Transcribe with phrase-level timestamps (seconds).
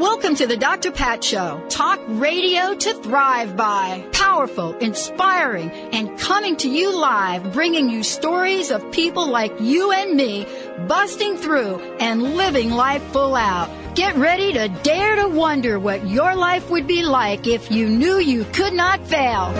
[0.00, 0.90] Welcome to the Dr.
[0.92, 1.62] Pat Show.
[1.68, 4.02] Talk radio to thrive by.
[4.12, 10.16] Powerful, inspiring, and coming to you live, bringing you stories of people like you and
[10.16, 10.46] me
[10.88, 13.68] busting through and living life full out.
[13.94, 18.18] Get ready to dare to wonder what your life would be like if you knew
[18.18, 19.52] you could not fail.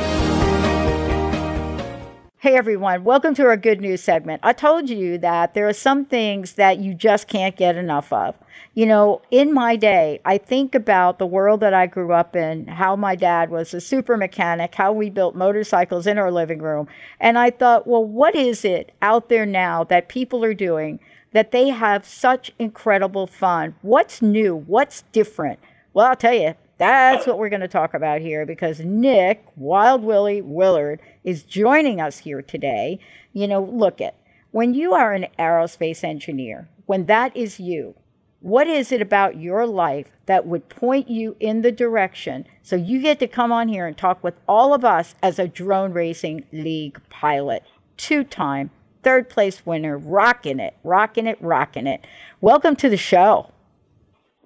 [2.38, 4.40] Hey everyone, welcome to our good news segment.
[4.42, 8.34] I told you that there are some things that you just can't get enough of.
[8.74, 12.66] You know, in my day, I think about the world that I grew up in,
[12.66, 16.86] how my dad was a super mechanic, how we built motorcycles in our living room.
[17.18, 21.00] And I thought, well, what is it out there now that people are doing
[21.32, 23.74] that they have such incredible fun?
[23.82, 24.54] What's new?
[24.54, 25.58] What's different?
[25.92, 30.02] Well, I'll tell you, that's what we're going to talk about here because Nick, Wild
[30.02, 32.98] Willie Willard, is joining us here today.
[33.32, 34.14] You know, look at
[34.50, 37.94] when you are an aerospace engineer, when that is you,
[38.40, 43.00] what is it about your life that would point you in the direction so you
[43.00, 46.44] get to come on here and talk with all of us as a drone racing
[46.52, 47.62] league pilot?
[47.96, 48.70] Two time,
[49.02, 52.06] third place winner, rocking it, rocking it, rocking it.
[52.40, 53.52] Welcome to the show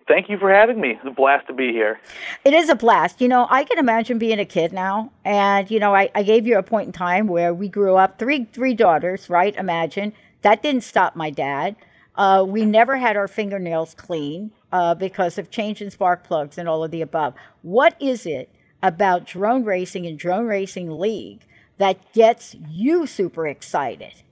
[0.06, 0.90] thank you for having me.
[0.90, 2.00] It's a blast to be here.
[2.44, 3.20] It is a blast.
[3.20, 5.12] You know, I can imagine being a kid now.
[5.24, 8.18] And, you know, I, I gave you a point in time where we grew up,
[8.18, 9.54] three three daughters, right?
[9.56, 10.12] Imagine.
[10.42, 11.76] That didn't stop my dad.
[12.16, 16.84] Uh, we never had our fingernails clean uh, because of changing spark plugs and all
[16.84, 17.34] of the above.
[17.62, 18.50] What is it
[18.82, 21.40] about drone racing and drone racing league
[21.78, 24.22] that gets you super excited?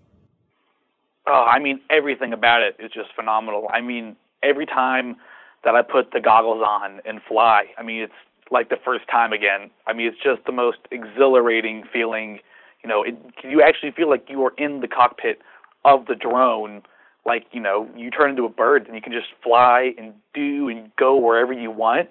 [1.26, 3.69] Oh, I mean, everything about it is just phenomenal.
[3.72, 5.16] I mean, every time–
[5.65, 7.66] that I put the goggles on and fly.
[7.78, 8.12] I mean, it's
[8.50, 9.71] like the first time again.
[9.87, 12.41] I mean, it's just the most exhilarating feeling.
[12.82, 15.41] You know, it, you actually feel like you are in the cockpit
[15.84, 16.82] of the drone.
[17.25, 20.69] Like, you know, you turn into a bird and you can just fly and do
[20.69, 22.09] and go wherever you want.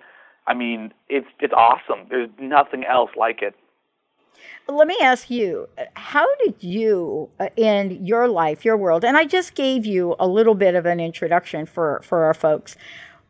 [0.48, 2.08] I mean, it's it's awesome.
[2.10, 3.56] There's nothing else like it.
[4.68, 9.26] Let me ask you, how did you, uh, in your life, your world, and I
[9.26, 12.76] just gave you a little bit of an introduction for, for our folks.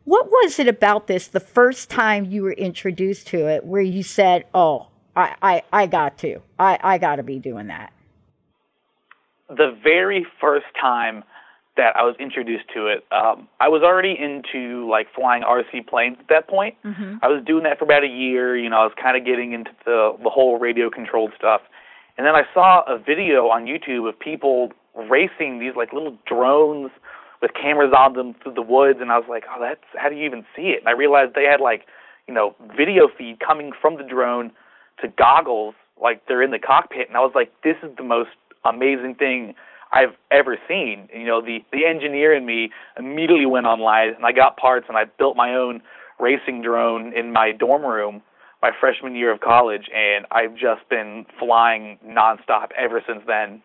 [0.04, 4.02] What was it about this the first time you were introduced to it where you
[4.02, 6.40] said, Oh, I, I, I got to.
[6.58, 7.92] I, I got to be doing that?
[9.48, 11.24] The very first time
[11.76, 16.16] that I was introduced to it, um, I was already into like flying RC planes
[16.20, 16.74] at that point.
[16.84, 17.16] Mm-hmm.
[17.22, 18.56] I was doing that for about a year.
[18.56, 21.62] You know, I was kind of getting into the the whole radio controlled stuff,
[22.18, 24.72] and then I saw a video on YouTube of people
[25.08, 26.90] racing these like little drones
[27.40, 30.16] with cameras on them through the woods, and I was like, oh, that's how do
[30.16, 30.80] you even see it?
[30.80, 31.86] And I realized they had like,
[32.28, 34.52] you know, video feed coming from the drone
[35.00, 38.30] to goggles, like they're in the cockpit, and I was like, this is the most
[38.64, 39.54] amazing thing
[39.92, 41.08] I've ever seen.
[41.14, 44.96] You know, the the engineer in me immediately went online, and I got parts, and
[44.96, 45.82] I built my own
[46.18, 48.22] racing drone in my dorm room
[48.62, 53.60] my freshman year of college, and I've just been flying nonstop ever since then.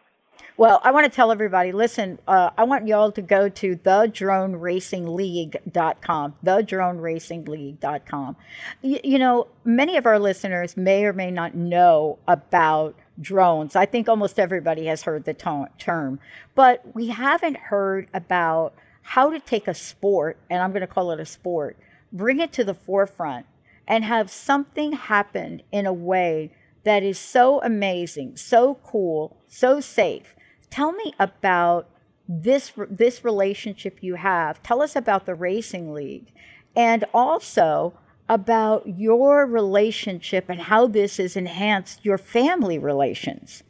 [0.57, 6.33] Well, I want to tell everybody listen, uh, I want y'all to go to thedroneracingleague.com,
[6.43, 8.35] thedroneracingleague.com.
[8.81, 13.75] Y- you know, many of our listeners may or may not know about drones.
[13.75, 15.33] I think almost everybody has heard the
[15.77, 16.19] term,
[16.55, 21.11] but we haven't heard about how to take a sport, and I'm going to call
[21.11, 21.77] it a sport,
[22.11, 23.45] bring it to the forefront
[23.87, 26.51] and have something happen in a way
[26.83, 30.35] that is so amazing, so cool, so safe
[30.69, 31.89] Tell me about
[32.27, 34.61] this this relationship you have.
[34.63, 36.31] Tell us about the racing league,
[36.75, 37.93] and also
[38.29, 43.63] about your relationship and how this has enhanced your family relations.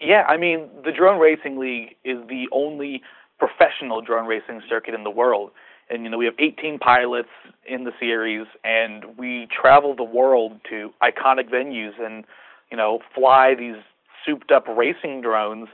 [0.00, 3.02] Yeah, I mean, the Drone Racing League is the only
[3.38, 5.50] professional drone racing circuit in the world.
[5.88, 7.28] And you know, we have 18 pilots
[7.68, 12.24] in the series and we travel the world to iconic venues and
[12.70, 13.76] you know, fly these
[14.24, 15.68] souped up racing drones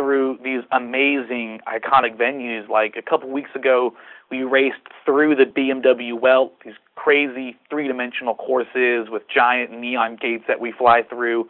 [0.00, 2.68] through these amazing, iconic venues.
[2.70, 3.92] Like a couple weeks ago,
[4.30, 10.58] we raced through the BMW Welt, these crazy three-dimensional courses with giant neon gates that
[10.58, 11.48] we fly through.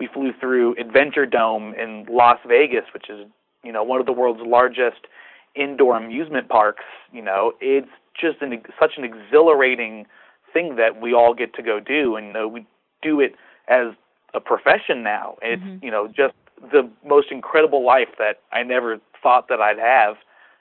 [0.00, 3.26] We flew through Adventure Dome in Las Vegas, which is
[3.62, 5.06] you know one of the world's largest
[5.54, 6.84] indoor amusement parks.
[7.12, 7.86] You know, it's
[8.20, 10.06] just an such an exhilarating
[10.52, 12.66] thing that we all get to go do, and you know, we
[13.00, 13.36] do it
[13.68, 13.94] as
[14.34, 15.36] a profession now.
[15.40, 15.84] It's mm-hmm.
[15.84, 16.34] you know just
[16.70, 20.16] the most incredible life that I never thought that I'd have,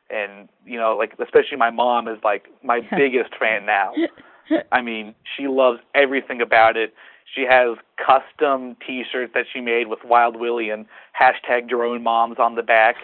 [0.10, 3.94] and you know like especially my mom is like my biggest fan now.
[4.72, 6.94] I mean, she loves everything about it.
[7.34, 10.86] She has custom T-shirts that she made with Wild Willie and
[11.20, 12.96] hashtag Drone Moms on the back,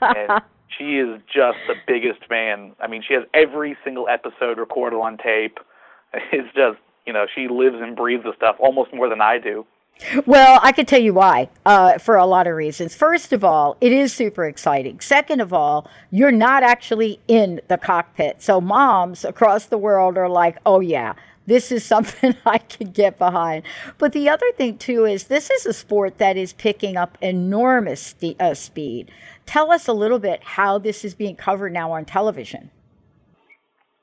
[0.00, 0.40] and
[0.78, 2.72] she is just the biggest fan.
[2.80, 5.58] I mean, she has every single episode recorded on tape.
[6.32, 9.66] It's just you know she lives and breathes the stuff almost more than I do.
[10.26, 12.94] Well, I can tell you why, uh, for a lot of reasons.
[12.94, 15.00] First of all, it is super exciting.
[15.00, 18.42] Second of all, you're not actually in the cockpit.
[18.42, 21.14] So moms across the world are like, oh, yeah,
[21.46, 23.64] this is something I can get behind.
[23.98, 28.00] But the other thing, too, is this is a sport that is picking up enormous
[28.00, 29.10] st- uh, speed.
[29.46, 32.70] Tell us a little bit how this is being covered now on television.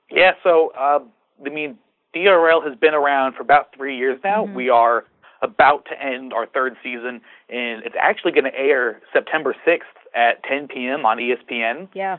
[0.09, 0.99] Yeah, so, uh,
[1.45, 1.77] I mean,
[2.15, 4.45] DRL has been around for about three years now.
[4.45, 4.55] Mm-hmm.
[4.55, 5.05] We are
[5.43, 9.81] about to end our third season, and it's actually going to air September 6th
[10.15, 11.05] at 10 p.m.
[11.05, 11.89] on ESPN.
[11.93, 12.17] Yeah.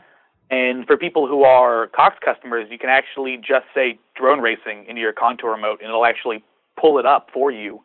[0.51, 5.01] And for people who are Cox customers, you can actually just say drone racing into
[5.01, 6.43] your contour remote, and it'll actually
[6.79, 7.81] pull it up for you.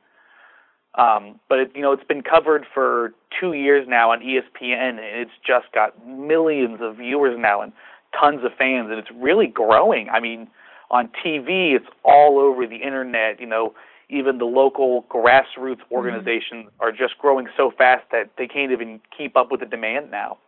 [0.97, 5.01] Um, but it, you know, it's been covered for two years now on ESPN, and
[5.01, 7.73] it's just got millions of viewers now and
[8.19, 10.09] tons of fans, and it's really growing.
[10.09, 10.49] I mean,
[10.91, 13.41] on TV, it's all over the internet.
[13.41, 13.73] You know,
[14.11, 15.95] even the local grassroots mm-hmm.
[15.95, 16.83] organizations mm-hmm.
[16.83, 20.39] are just growing so fast that they can't even keep up with the demand now.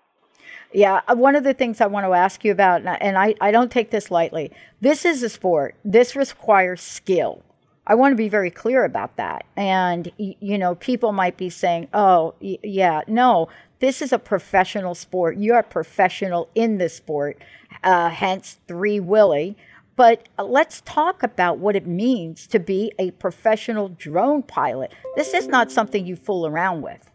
[0.72, 3.50] Yeah, uh, one of the things I want to ask you about, and I, I
[3.50, 4.50] don't take this lightly,
[4.80, 5.74] this is a sport.
[5.84, 7.42] This requires skill.
[7.86, 9.44] I want to be very clear about that.
[9.56, 13.48] And, you know, people might be saying, oh, yeah, no,
[13.80, 15.36] this is a professional sport.
[15.36, 17.38] You're a professional in this sport,
[17.82, 19.56] uh, hence Three Willie.
[19.96, 24.92] But uh, let's talk about what it means to be a professional drone pilot.
[25.16, 27.10] This is not something you fool around with.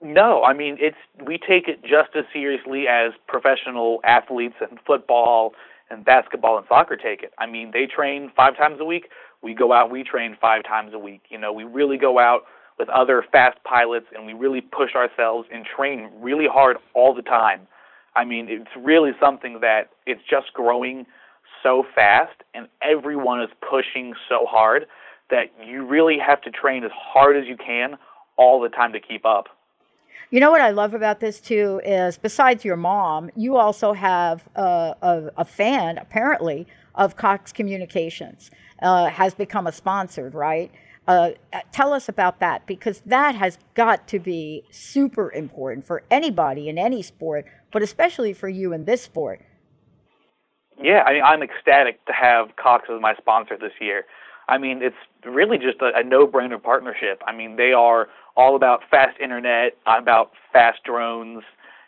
[0.00, 5.54] No, I mean it's we take it just as seriously as professional athletes in football
[5.90, 7.32] and basketball and soccer take it.
[7.38, 9.08] I mean, they train 5 times a week.
[9.42, 11.22] We go out, we train 5 times a week.
[11.30, 12.42] You know, we really go out
[12.78, 17.22] with other fast pilots and we really push ourselves and train really hard all the
[17.22, 17.66] time.
[18.14, 21.06] I mean, it's really something that it's just growing
[21.62, 24.86] so fast and everyone is pushing so hard
[25.30, 27.96] that you really have to train as hard as you can
[28.36, 29.46] all the time to keep up.
[30.30, 34.46] You know what I love about this too is besides your mom, you also have
[34.54, 38.50] a, a, a fan apparently of Cox Communications
[38.82, 40.70] uh, has become a sponsored, right?
[41.06, 41.30] Uh,
[41.72, 46.76] tell us about that because that has got to be super important for anybody in
[46.76, 49.40] any sport, but especially for you in this sport.
[50.80, 54.04] Yeah, I mean, I'm ecstatic to have Cox as my sponsor this year.
[54.48, 54.96] I mean, it's
[55.26, 57.22] really just a, a no-brainer partnership.
[57.26, 61.42] I mean, they are all about fast internet, about fast drones.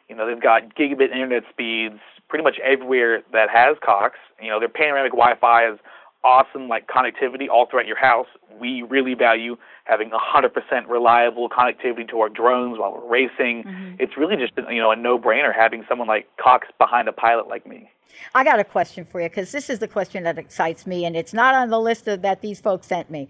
[0.08, 4.16] You know, they've got gigabit internet speeds pretty much everywhere that has Cox.
[4.42, 5.78] You know, their panoramic Wi-Fi is
[6.24, 8.26] awesome, like connectivity all throughout your house.
[8.60, 13.64] We really value having 100% reliable connectivity to our drones while we're racing.
[13.64, 13.94] Mm-hmm.
[13.98, 17.66] It's really just you know a no-brainer having someone like Cox behind a pilot like
[17.66, 17.90] me.
[18.34, 21.16] I got a question for you because this is the question that excites me, and
[21.16, 23.28] it's not on the list of, that these folks sent me.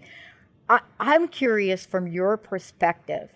[0.69, 3.29] I, I'm curious from your perspective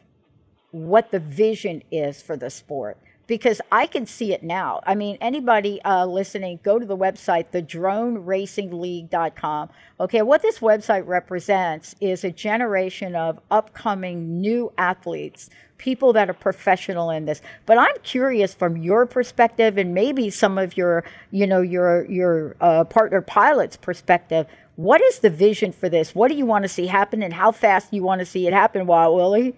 [0.71, 4.81] what the vision is for the sport because I can see it now.
[4.85, 9.69] I mean, anybody uh, listening, go to the website, thedroneracingleague.com.
[9.99, 16.33] Okay, what this website represents is a generation of upcoming new athletes, people that are
[16.33, 17.41] professional in this.
[17.65, 22.55] But I'm curious from your perspective, and maybe some of your, you know, your your
[22.61, 24.47] uh, partner pilots' perspective.
[24.75, 26.13] What is the vision for this?
[26.13, 28.45] What do you want to see happen, and how fast do you want to see
[28.45, 29.55] it happen, Wild Willie?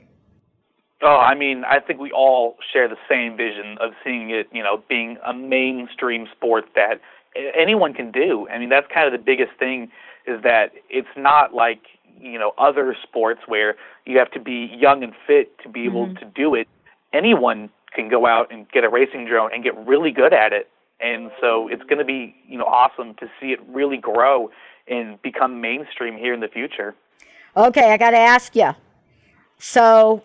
[1.01, 4.63] Oh, I mean, I think we all share the same vision of seeing it, you
[4.63, 7.01] know, being a mainstream sport that
[7.56, 8.48] anyone can do.
[8.50, 9.92] I mean, that's kind of the biggest thing
[10.25, 11.82] is that it's not like,
[12.20, 13.75] you know, other sports where
[14.06, 16.16] you have to be young and fit to be able mm-hmm.
[16.18, 16.68] to do it.
[17.13, 20.68] Anyone can go out and get a racing drone and get really good at it.
[21.00, 24.50] And so it's going to be, you know, awesome to see it really grow
[24.88, 26.96] and become mainstream here in the future.
[27.56, 28.72] Okay, I got to ask you.
[29.60, 30.24] So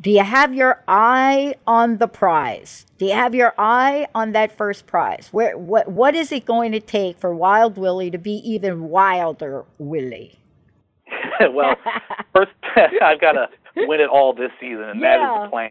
[0.00, 2.86] Do you have your eye on the prize?
[2.98, 5.28] Do you have your eye on that first prize?
[5.32, 9.64] Where what what is it going to take for Wild Willie to be even wilder
[9.78, 10.38] Willie?
[11.52, 11.74] well,
[12.34, 12.52] first
[13.02, 15.18] I've got to win it all this season, and yeah.
[15.18, 15.70] that is the plan.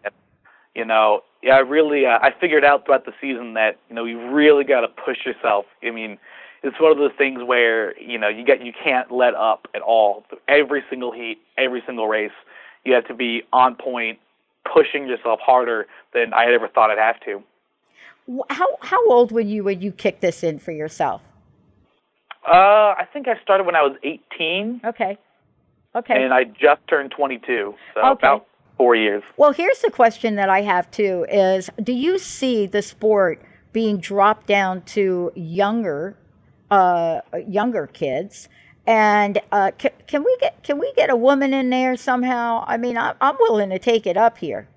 [0.75, 4.03] You know, yeah, I really uh, I figured out throughout the season that you know
[4.03, 5.65] you really got to push yourself.
[5.81, 6.17] I mean,
[6.63, 9.81] it's one of those things where you know you get you can't let up at
[9.81, 10.25] all.
[10.49, 12.31] Every single heat, every single race,
[12.85, 14.19] you have to be on point,
[14.71, 17.43] pushing yourself harder than I had ever thought I'd have to.
[18.49, 21.21] How how old were you when you kicked this in for yourself?
[22.45, 24.81] Uh, I think I started when I was 18.
[24.85, 25.17] Okay.
[25.95, 26.23] Okay.
[26.23, 28.11] And I just turned 22, so okay.
[28.11, 29.23] about four years.
[29.35, 33.41] Well, here's the question that I have too: Is do you see the sport
[33.73, 36.17] being dropped down to younger,
[36.69, 38.47] uh, younger kids?
[38.87, 42.63] And uh, can, can we get can we get a woman in there somehow?
[42.65, 44.69] I mean, I, I'm willing to take it up here.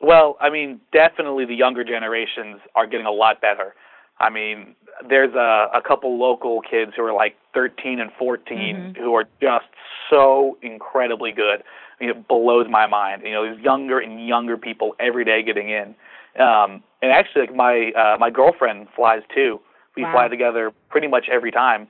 [0.00, 3.74] Well, I mean, definitely the younger generations are getting a lot better.
[4.20, 4.76] I mean,
[5.08, 9.02] there's a, a couple local kids who are like 13 and 14 mm-hmm.
[9.02, 9.66] who are just
[10.08, 11.62] so incredibly good.
[12.00, 13.22] I mean, it blows my mind.
[13.24, 15.96] You know, there's younger and younger people every day getting in.
[16.40, 19.60] Um, and actually, like my uh, my girlfriend flies too.
[19.96, 20.12] We wow.
[20.12, 21.88] fly together pretty much every time.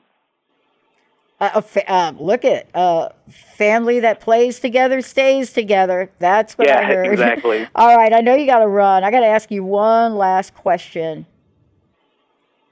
[1.40, 3.10] Uh, uh, look at uh,
[3.56, 6.10] family that plays together stays together.
[6.18, 7.06] That's what yeah, I heard.
[7.06, 7.66] exactly.
[7.76, 9.04] All right, I know you got to run.
[9.04, 11.26] I got to ask you one last question.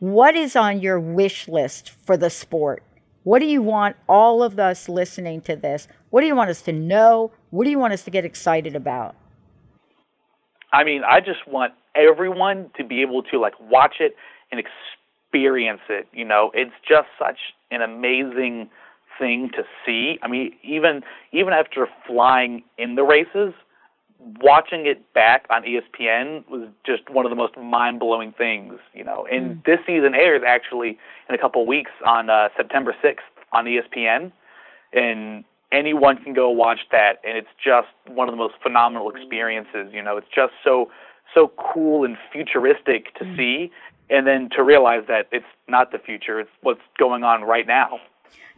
[0.00, 2.82] What is on your wish list for the sport?
[3.23, 5.88] What do you want all of us listening to this?
[6.11, 7.32] What do you want us to know?
[7.50, 9.14] What do you want us to get excited about?
[10.73, 14.14] I mean, I just want everyone to be able to like watch it
[14.50, 14.96] and experience
[15.88, 16.09] it.
[16.12, 17.38] You know, it's just such
[17.71, 18.69] an amazing
[19.19, 20.19] thing to see.
[20.23, 21.02] I mean, even
[21.33, 23.55] even after flying in the races,
[24.43, 28.75] watching it back on ESPN was just one of the most mind blowing things.
[28.95, 29.64] You know, and mm.
[29.64, 34.33] this season airs actually in a couple of weeks on uh, September sixth on ESPN,
[34.93, 39.93] and anyone can go watch that, and it's just one of the most phenomenal experiences.
[39.93, 40.90] You know, it's just so
[41.35, 43.37] so cool and futuristic to mm.
[43.37, 43.73] see
[44.09, 47.99] and then to realize that it's not the future, it's what's going on right now.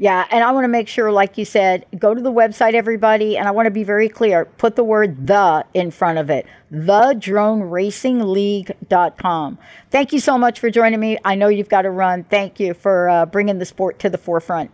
[0.01, 3.37] Yeah, and I want to make sure, like you said, go to the website, everybody,
[3.37, 4.45] and I want to be very clear.
[4.45, 6.47] Put the word the in front of it.
[6.71, 9.59] the drone racing TheDroneRacingLeague.com.
[9.91, 11.19] Thank you so much for joining me.
[11.25, 12.23] I know you've got to run.
[12.25, 14.71] Thank you for uh, bringing the sport to the forefront.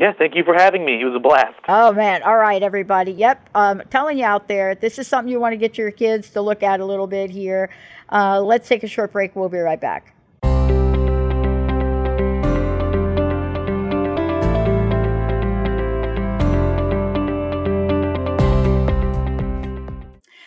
[0.00, 1.00] Yeah, thank you for having me.
[1.00, 1.58] It was a blast.
[1.68, 2.22] Oh, man.
[2.22, 3.10] All right, everybody.
[3.10, 3.50] Yep.
[3.56, 6.40] Um, telling you out there, this is something you want to get your kids to
[6.40, 7.68] look at a little bit here.
[8.08, 9.34] Uh, let's take a short break.
[9.34, 10.14] We'll be right back.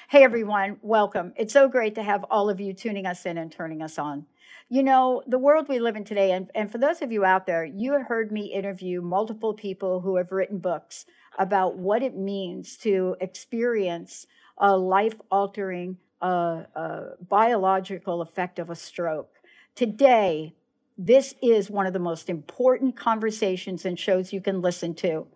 [0.08, 1.34] Hey everyone, welcome.
[1.38, 4.26] It's so great to have all of you tuning us in and turning us on.
[4.74, 7.46] You know, the world we live in today, and, and for those of you out
[7.46, 11.06] there, you have heard me interview multiple people who have written books
[11.38, 18.76] about what it means to experience a life altering uh, uh, biological effect of a
[18.78, 19.42] stroke.
[19.76, 20.54] Today,
[20.98, 25.28] this is one of the most important conversations and shows you can listen to.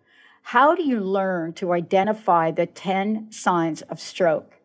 [0.44, 4.55] How do you learn to identify the 10 signs of stroke?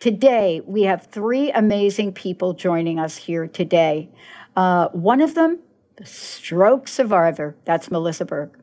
[0.00, 4.08] Today, we have three amazing people joining us here today.
[4.54, 5.58] Uh, one of them,
[5.96, 8.56] the stroke survivor, that's Melissa Berg.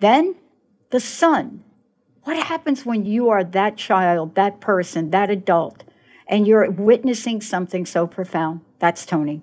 [0.00, 0.34] Then,
[0.88, 1.62] the son.
[2.22, 5.84] What happens when you are that child, that person, that adult,
[6.26, 8.62] and you're witnessing something so profound?
[8.78, 9.42] That's Tony.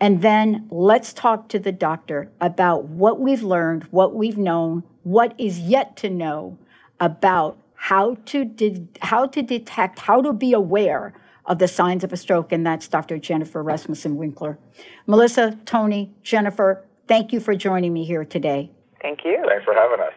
[0.00, 5.34] And then let's talk to the doctor about what we've learned, what we've known, what
[5.38, 6.58] is yet to know
[6.98, 11.12] about how to de- how to detect, how to be aware
[11.46, 13.18] of the signs of a stroke, and that's Dr.
[13.18, 14.56] Jennifer Rasmussen Winkler.
[15.08, 18.70] Melissa, Tony, Jennifer, thank you for joining me here today.
[19.00, 19.44] Thank you.
[19.48, 20.12] Thanks for having us.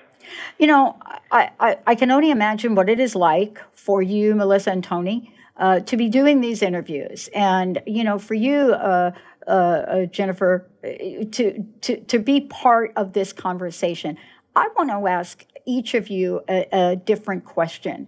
[0.59, 0.95] You know,
[1.31, 5.33] I, I, I can only imagine what it is like for you, Melissa and Tony,
[5.57, 7.29] uh, to be doing these interviews.
[7.33, 9.11] And, you know, for you, uh,
[9.47, 14.19] uh, uh Jennifer, to, to, to be part of this conversation,
[14.55, 18.07] I want to ask each of you a, a different question.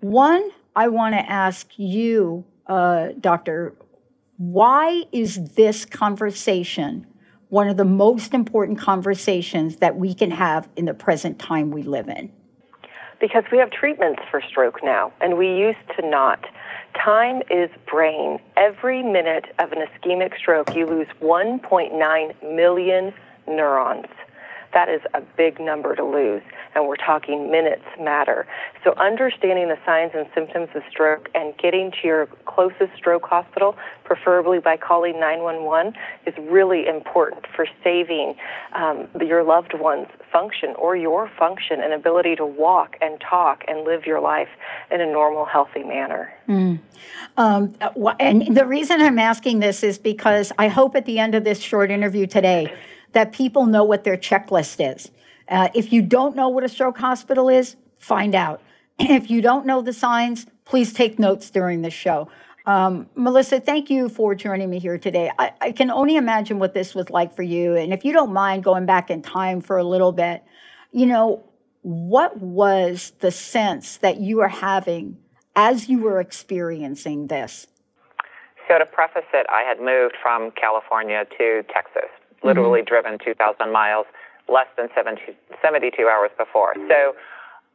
[0.00, 3.74] One, I want to ask you, uh, Doctor,
[4.36, 7.06] why is this conversation
[7.48, 11.82] one of the most important conversations that we can have in the present time we
[11.82, 12.32] live in?
[13.20, 16.44] Because we have treatments for stroke now, and we used to not.
[17.02, 18.38] Time is brain.
[18.56, 23.14] Every minute of an ischemic stroke, you lose 1.9 million
[23.46, 24.06] neurons.
[24.72, 26.42] that is a big number to lose,
[26.74, 28.46] and we're talking minutes matter.
[28.82, 33.76] So, understanding the signs and symptoms of stroke and getting to your closest stroke hospital,
[34.04, 35.94] preferably by calling 911,
[36.26, 38.34] is really important for saving
[38.74, 43.84] um, your loved one's function or your function and ability to walk and talk and
[43.84, 44.48] live your life
[44.90, 46.32] in a normal, healthy manner.
[46.48, 46.80] Mm.
[47.36, 47.74] Um,
[48.20, 51.60] and the reason I'm asking this is because I hope at the end of this
[51.60, 52.72] short interview today
[53.12, 55.10] that people know what their checklist is.
[55.48, 58.60] Uh, if you don't know what a stroke hospital is, find out.
[58.98, 62.28] If you don't know the signs, please take notes during the show.
[62.66, 65.30] Um, Melissa, thank you for joining me here today.
[65.38, 67.74] I, I, can only imagine what this was like for you.
[67.76, 70.42] And if you don't mind going back in time for a little bit,
[70.90, 71.44] you know,
[71.82, 75.18] what was the sense that you were having
[75.54, 77.66] as you were experiencing this?
[78.66, 82.08] So, to preface it, I had moved from California to Texas,
[82.42, 82.88] literally mm-hmm.
[82.88, 84.06] driven 2,000 miles,
[84.48, 85.20] less than 70,
[85.62, 86.74] 72 hours before.
[86.88, 87.14] So,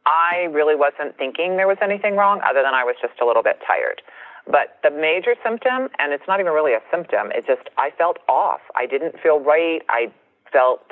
[0.06, 3.42] I really wasn't thinking there was anything wrong other than I was just a little
[3.42, 4.02] bit tired.
[4.46, 8.18] But the major symptom, and it's not even really a symptom, it just, I felt
[8.28, 8.60] off.
[8.74, 9.82] I didn't feel right.
[9.88, 10.10] I
[10.50, 10.82] felt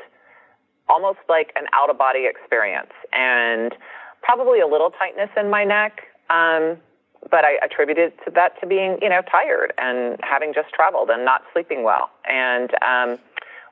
[0.88, 3.74] almost like an out of body experience and
[4.22, 6.02] probably a little tightness in my neck.
[6.30, 6.76] Um,
[7.30, 11.24] but I attributed to that to being, you know, tired and having just traveled and
[11.24, 12.10] not sleeping well.
[12.30, 13.18] And um,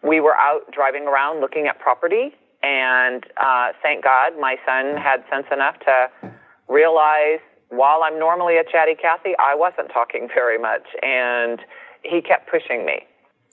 [0.02, 5.24] we were out driving around looking at property, and uh, thank God my son had
[5.30, 6.32] sense enough to
[6.68, 11.60] realize while I'm normally a chatty Cathy, I wasn't talking very much, and
[12.02, 13.00] he kept pushing me.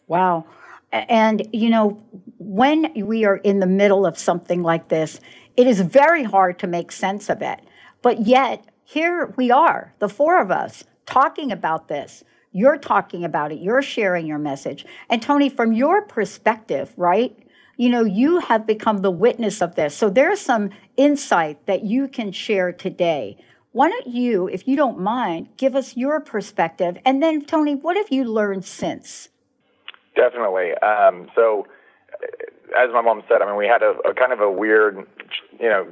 [0.07, 0.45] Wow.
[0.91, 2.03] And, you know,
[2.37, 5.19] when we are in the middle of something like this,
[5.57, 7.61] it is very hard to make sense of it.
[8.03, 12.23] But yet, here we are, the four of us, talking about this.
[12.53, 14.85] You're talking about it, you're sharing your message.
[15.09, 17.37] And Tony, from your perspective, right?
[17.75, 19.95] You know, you have become the witness of this.
[19.95, 23.37] So there's some insight that you can share today
[23.73, 26.97] why don't you, if you don't mind, give us your perspective?
[27.03, 29.29] And then, Tony, what have you learned since?
[30.15, 30.73] Definitely.
[30.75, 31.65] Um, so,
[32.79, 34.97] as my mom said, I mean, we had a, a kind of a weird,
[35.59, 35.87] you know,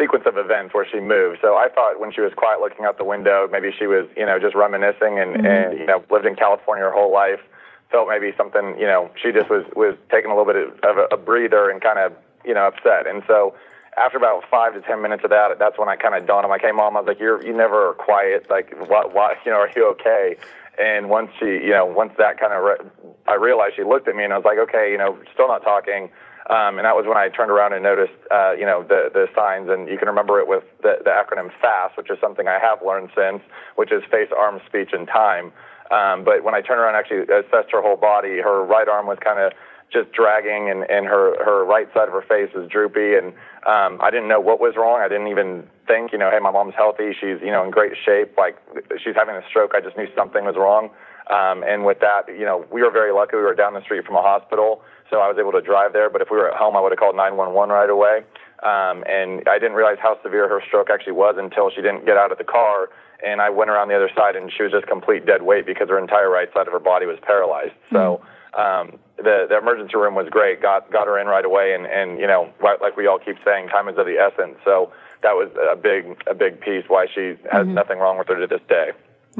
[0.00, 1.38] sequence of events where she moved.
[1.42, 4.24] So I thought when she was quiet looking out the window, maybe she was, you
[4.24, 5.46] know, just reminiscing and, mm-hmm.
[5.46, 7.40] and you know, lived in California her whole life.
[7.92, 11.14] Felt maybe something, you know, she just was was taking a little bit of a,
[11.14, 12.12] a breather and kind of,
[12.44, 13.08] you know, upset.
[13.08, 13.52] And so
[13.98, 16.52] after about five to ten minutes of that, that's when I kind of dawned on.
[16.52, 16.96] I came home.
[16.96, 18.48] I was like, "You're you never are quiet.
[18.48, 19.12] Like, what?
[19.14, 19.38] What?
[19.44, 20.36] You know, are you okay?"
[20.80, 24.14] And once she, you know, once that kind of, re- I realized she looked at
[24.14, 26.10] me, and I was like, "Okay, you know, still not talking."
[26.50, 29.28] Um, and that was when I turned around and noticed, uh, you know, the the
[29.34, 29.70] signs.
[29.70, 32.82] And you can remember it with the, the acronym FAST, which is something I have
[32.84, 33.40] learned since,
[33.76, 35.52] which is face, arm, speech, and time.
[35.90, 39.06] Um, but when I turned around and actually assessed her whole body, her right arm
[39.06, 39.52] was kind of
[39.92, 43.34] just dragging and, and her, her right side of her face was droopy and
[43.66, 45.00] um, I didn't know what was wrong.
[45.02, 47.10] I didn't even think, you know, hey, my mom's healthy.
[47.12, 48.38] She's, you know, in great shape.
[48.38, 48.56] Like
[49.02, 49.72] she's having a stroke.
[49.74, 50.90] I just knew something was wrong.
[51.30, 53.36] Um, and with that, you know, we were very lucky.
[53.36, 56.08] We were down the street from a hospital, so I was able to drive there.
[56.08, 58.24] But if we were at home, I would have called 911 right away.
[58.62, 62.16] Um, and I didn't realize how severe her stroke actually was until she didn't get
[62.16, 62.90] out of the car.
[63.24, 65.88] And I went around the other side, and she was just complete dead weight because
[65.88, 67.74] her entire right side of her body was paralyzed.
[67.90, 68.20] So.
[68.22, 70.60] Mm-hmm um, the the emergency room was great.
[70.60, 73.68] Got got her in right away, and and you know, like we all keep saying,
[73.68, 74.56] time is of the essence.
[74.64, 74.92] So
[75.22, 77.74] that was a big a big piece why she has mm-hmm.
[77.74, 78.90] nothing wrong with her to this day.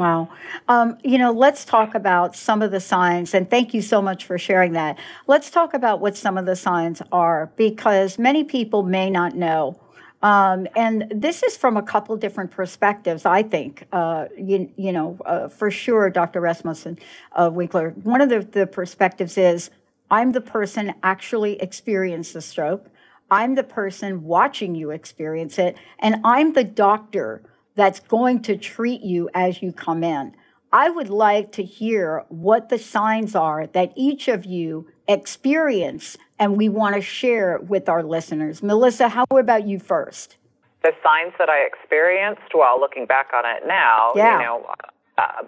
[0.01, 0.31] Wow.
[0.67, 4.25] Um, you know, let's talk about some of the signs, and thank you so much
[4.25, 4.99] for sharing that.
[5.27, 9.79] Let's talk about what some of the signs are because many people may not know
[10.23, 13.87] um, and this is from a couple different perspectives, I think.
[13.91, 16.41] Uh, you, you know, uh, for sure, Dr.
[16.41, 16.99] Rasmussen
[17.33, 19.71] uh, Winkler, one of the, the perspectives is
[20.11, 22.87] I'm the person actually experienced the stroke.
[23.31, 27.43] I'm the person watching you experience it, and I'm the doctor
[27.81, 30.35] that's going to treat you as you come in.
[30.71, 36.59] I would like to hear what the signs are that each of you experience and
[36.59, 38.63] we want to share with our listeners.
[38.63, 40.37] Melissa, how about you first?
[40.83, 44.39] The signs that I experienced while looking back on it now, yeah.
[44.39, 44.67] you know,
[45.19, 45.43] uh,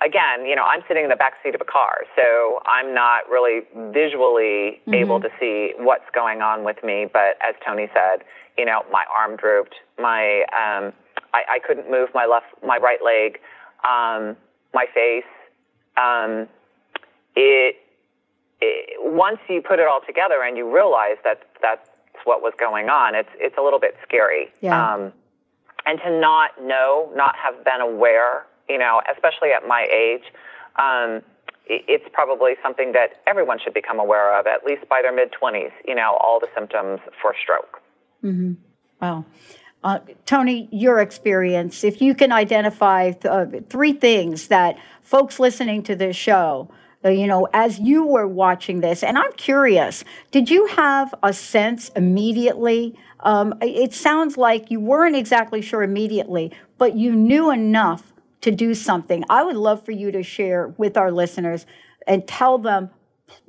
[0.00, 3.28] again, you know, I'm sitting in the back seat of a car, so I'm not
[3.28, 3.60] really
[3.92, 4.94] visually mm-hmm.
[4.94, 7.06] able to see what's going on with me.
[7.12, 8.24] But as Tony said,
[8.56, 10.92] you know, my arm drooped, my um,
[11.34, 13.38] I, I couldn't move my left, my right leg,
[13.84, 14.36] um,
[14.72, 15.24] my face.
[15.96, 16.48] Um,
[17.34, 17.76] it
[18.60, 21.88] it, once you put it all together and you realize that that's
[22.24, 24.48] what was going on, it's it's a little bit scary.
[24.60, 24.94] Yeah.
[24.94, 25.12] Um,
[25.86, 30.24] and to not know, not have been aware, you know, especially at my age,
[30.76, 31.22] um,
[31.68, 35.72] it's probably something that everyone should become aware of, at least by their mid 20s,
[35.86, 37.80] you know, all the symptoms for stroke.
[38.24, 38.54] Mm-hmm.
[39.02, 39.26] Wow.
[39.84, 45.82] Uh, Tony, your experience, if you can identify th- uh, three things that folks listening
[45.84, 46.68] to this show,
[47.04, 50.02] uh, you know, as you were watching this, and I'm curious,
[50.32, 52.98] did you have a sense immediately?
[53.20, 58.74] Um, it sounds like you weren't exactly sure immediately, but you knew enough to do
[58.74, 59.24] something.
[59.28, 61.66] I would love for you to share with our listeners
[62.06, 62.90] and tell them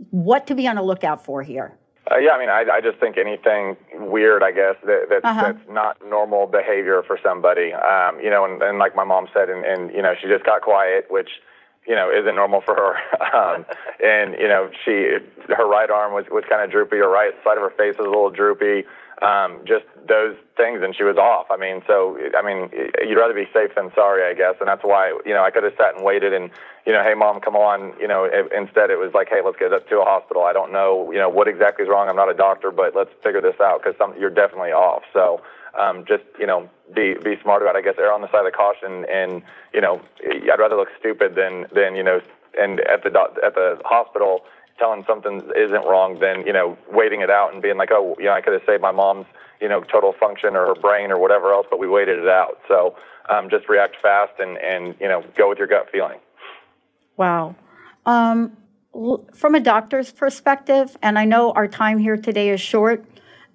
[0.09, 1.77] what to be on the lookout for here.
[2.11, 5.53] Uh, yeah, I mean, I, I just think anything weird, I guess, that, that's, uh-huh.
[5.53, 7.71] that's not normal behavior for somebody.
[7.71, 10.43] Um, you know, and, and like my mom said, and, and, you know, she just
[10.43, 11.29] got quiet, which,
[11.85, 12.95] you know, isn't normal for her.
[13.37, 13.65] um,
[14.03, 15.17] and, you know, she,
[15.55, 18.07] her right arm was, was kind of droopy, her right side of her face was
[18.07, 18.85] a little droopy
[19.21, 21.47] um, just those things, and she was off.
[21.51, 22.69] I mean, so I mean,
[23.05, 25.63] you'd rather be safe than sorry, I guess, and that's why you know I could
[25.63, 26.49] have sat and waited, and
[26.85, 28.23] you know, hey mom, come on, you know.
[28.23, 30.43] If, instead, it was like, hey, let's get up to a hospital.
[30.43, 32.07] I don't know, you know, what exactly is wrong.
[32.09, 35.03] I'm not a doctor, but let's figure this out because you're definitely off.
[35.13, 35.41] So.
[35.79, 37.75] Um, just you know, be be smart about.
[37.75, 37.79] It.
[37.79, 41.35] I guess err on the side of caution, and you know, I'd rather look stupid
[41.35, 42.21] than than you know,
[42.59, 43.09] and at the
[43.43, 44.41] at the hospital
[44.79, 48.25] telling something isn't wrong than you know waiting it out and being like, oh, you
[48.25, 49.27] know, I could have saved my mom's
[49.61, 52.59] you know total function or her brain or whatever else, but we waited it out.
[52.67, 52.95] So
[53.29, 56.19] um, just react fast and and you know go with your gut feeling.
[57.17, 57.55] Wow.
[58.05, 58.57] Um,
[59.35, 63.05] from a doctor's perspective, and I know our time here today is short,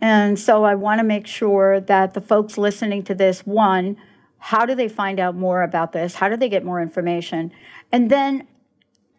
[0.01, 3.97] and so I want to make sure that the folks listening to this one.
[4.39, 6.17] How do they find out more about this?
[6.17, 7.51] How do they get more information?
[7.91, 8.47] And then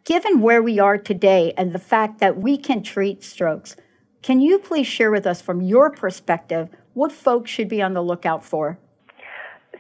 [0.06, 3.76] Given where we are today and the fact that we can treat strokes,
[4.22, 8.04] can you please share with us from your perspective what folks should be on the
[8.04, 8.78] lookout for?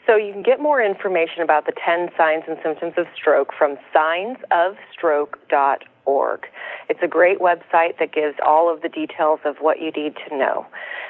[0.07, 3.77] So you can get more information about the 10 signs and symptoms of stroke from
[3.95, 6.47] signsofstroke.org.
[6.89, 10.35] It's a great website that gives all of the details of what you need to
[10.35, 10.65] know.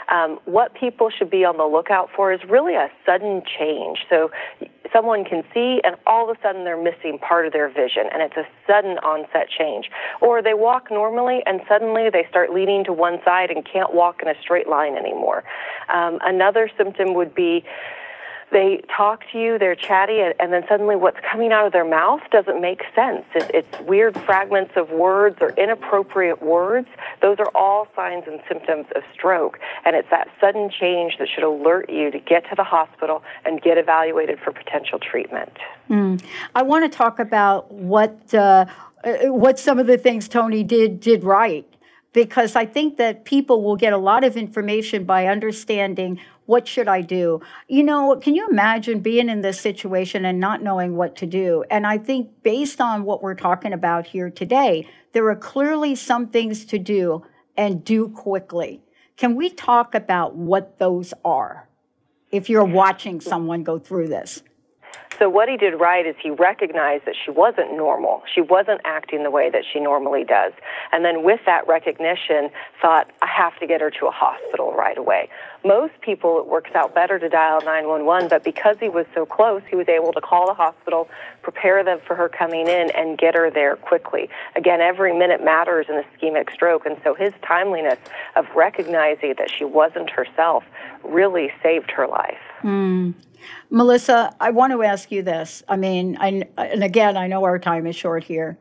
[0.10, 4.00] Um, what people should be on the lookout for is really a sudden change.
[4.10, 4.32] So
[4.94, 8.22] someone can see and all of a sudden they're missing part of their vision and
[8.22, 9.90] it's a sudden onset change.
[10.22, 14.22] Or they walk normally and suddenly they start leaning to one side and can't walk
[14.22, 15.44] in a straight line anymore.
[15.94, 17.64] Um, another symptom would be
[18.52, 22.22] they talk to you, they're chatty, and, then suddenly what's coming out of their mouth
[22.32, 23.26] doesn't make sense.
[23.34, 26.88] It, it's weird fragments of words or inappropriate words.
[27.22, 29.60] Those are all signs and symptoms of stroke.
[29.86, 33.62] And it's that sudden change that should alert you to get to the hospital and
[33.62, 35.52] get evaluated for potential treatment.
[35.90, 36.24] Mm.
[36.54, 38.66] I want to talk about what, uh,
[39.04, 41.68] uh, what some of the things Tony did, did right
[42.16, 46.88] because I think that people will get a lot of information by understanding what should
[46.88, 47.42] I do?
[47.68, 51.64] You know, can you imagine being in this situation and not knowing what to do?
[51.70, 56.28] And I think based on what we're talking about here today, there are clearly some
[56.28, 57.24] things to do
[57.58, 58.82] and do quickly.
[59.18, 61.68] Can we talk about what those are
[62.32, 64.44] if you're watching someone go through this?
[65.18, 68.22] So what he did right is he recognized that she wasn't normal.
[68.34, 70.52] She wasn't acting the way that she normally does.
[70.92, 72.50] And then with that recognition,
[72.82, 75.30] thought, I have to get her to a hospital right away.
[75.66, 79.64] Most people, it works out better to dial 911, but because he was so close,
[79.68, 81.10] he was able to call the hospital,
[81.42, 84.30] prepare them for her coming in, and get her there quickly.
[84.56, 87.98] Again, every minute matters in ischemic stroke, and so his timeliness
[88.36, 90.64] of recognizing that she wasn't herself
[91.04, 92.38] really saved her life.
[92.62, 93.16] Mm.
[93.72, 95.64] Melissa, I want to ask you this.
[95.68, 98.60] I mean, I, and again, I know our time is short here.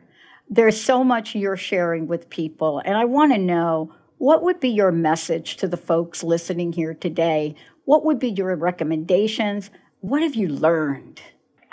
[0.49, 4.68] There's so much you're sharing with people, and I want to know what would be
[4.68, 7.55] your message to the folks listening here today?
[7.85, 9.70] What would be your recommendations?
[10.00, 11.20] What have you learned?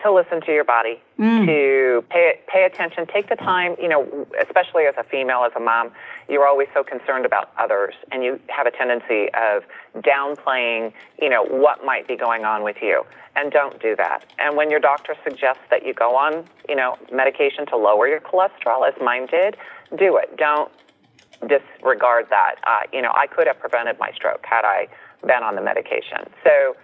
[0.04, 1.45] to listen to your body, mm.
[1.45, 3.75] to pay pay attention, take the time.
[3.80, 5.91] You know, especially as a female, as a mom,
[6.30, 9.63] you're always so concerned about others, and you have a tendency of
[10.01, 10.93] downplaying.
[11.21, 13.04] You know what might be going on with you,
[13.36, 14.25] and don't do that.
[14.39, 18.21] And when your doctor suggests that you go on, you know, medication to lower your
[18.21, 19.58] cholesterol, as mine did,
[19.97, 20.36] do it.
[20.38, 20.71] Don't
[21.47, 22.56] disregard that.
[22.65, 24.88] Uh, you know, I could have prevented my stroke had I
[25.21, 26.30] been on the medication.
[26.43, 26.75] So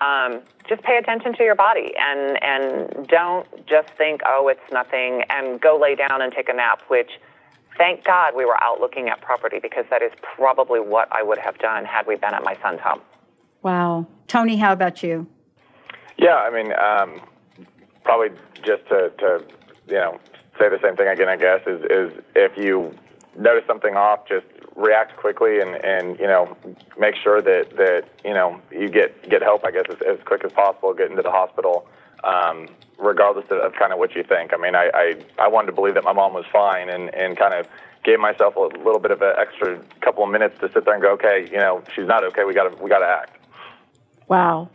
[0.00, 5.22] um, just pay attention to your body and and don't just think oh it's nothing
[5.30, 7.10] and go lay down and take a nap which
[7.76, 11.38] thank god we were out looking at property because that is probably what i would
[11.38, 13.00] have done had we been at my son's home
[13.62, 15.26] wow tony how about you
[16.16, 17.20] yeah i mean um,
[18.04, 18.28] probably
[18.62, 19.42] just to, to
[19.88, 20.18] you know
[20.60, 22.94] say the same thing again i guess is is if you
[23.38, 24.46] notice something off just
[24.76, 26.56] react quickly and, and you know
[26.98, 30.44] make sure that, that you know you get get help I guess as, as quick
[30.44, 31.88] as possible get into the hospital
[32.24, 34.52] um, regardless of, of kind of what you think.
[34.52, 37.36] I mean, I, I I wanted to believe that my mom was fine, and and
[37.36, 37.66] kind of
[38.04, 41.02] gave myself a little bit of an extra couple of minutes to sit there and
[41.02, 42.44] go, okay, you know, she's not okay.
[42.44, 43.38] We got to we got to act.
[44.28, 44.70] Wow.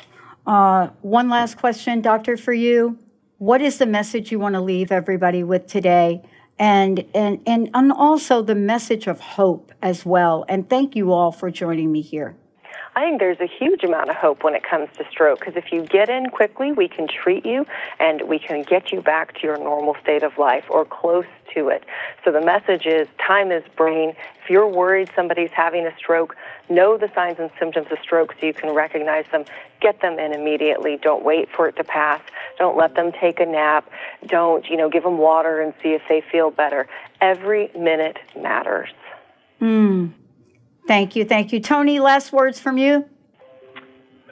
[0.46, 2.98] Uh, one last question, doctor, for you.
[3.38, 6.22] What is the message you want to leave everybody with today?
[6.60, 10.46] And, and, and, and also the message of hope as well.
[10.48, 12.36] And thank you all for joining me here.
[12.96, 15.72] I think there's a huge amount of hope when it comes to stroke because if
[15.72, 17.66] you get in quickly, we can treat you
[18.00, 21.70] and we can get you back to your normal state of life or close to
[21.70, 21.84] it.
[22.24, 24.16] So the message is time is brain.
[24.44, 26.36] If you're worried somebody's having a stroke,
[26.70, 29.46] know the signs and symptoms of stroke so you can recognize them.
[29.82, 30.98] Get them in immediately.
[30.98, 32.22] Don't wait for it to pass.
[32.58, 33.90] Don't let them take a nap.
[34.28, 36.88] Don't, you know, give them water and see if they feel better.
[37.22, 38.90] Every minute matters.
[39.62, 40.14] Mm.
[40.88, 41.26] Thank you.
[41.26, 41.60] Thank you.
[41.60, 43.06] Tony, last words from you?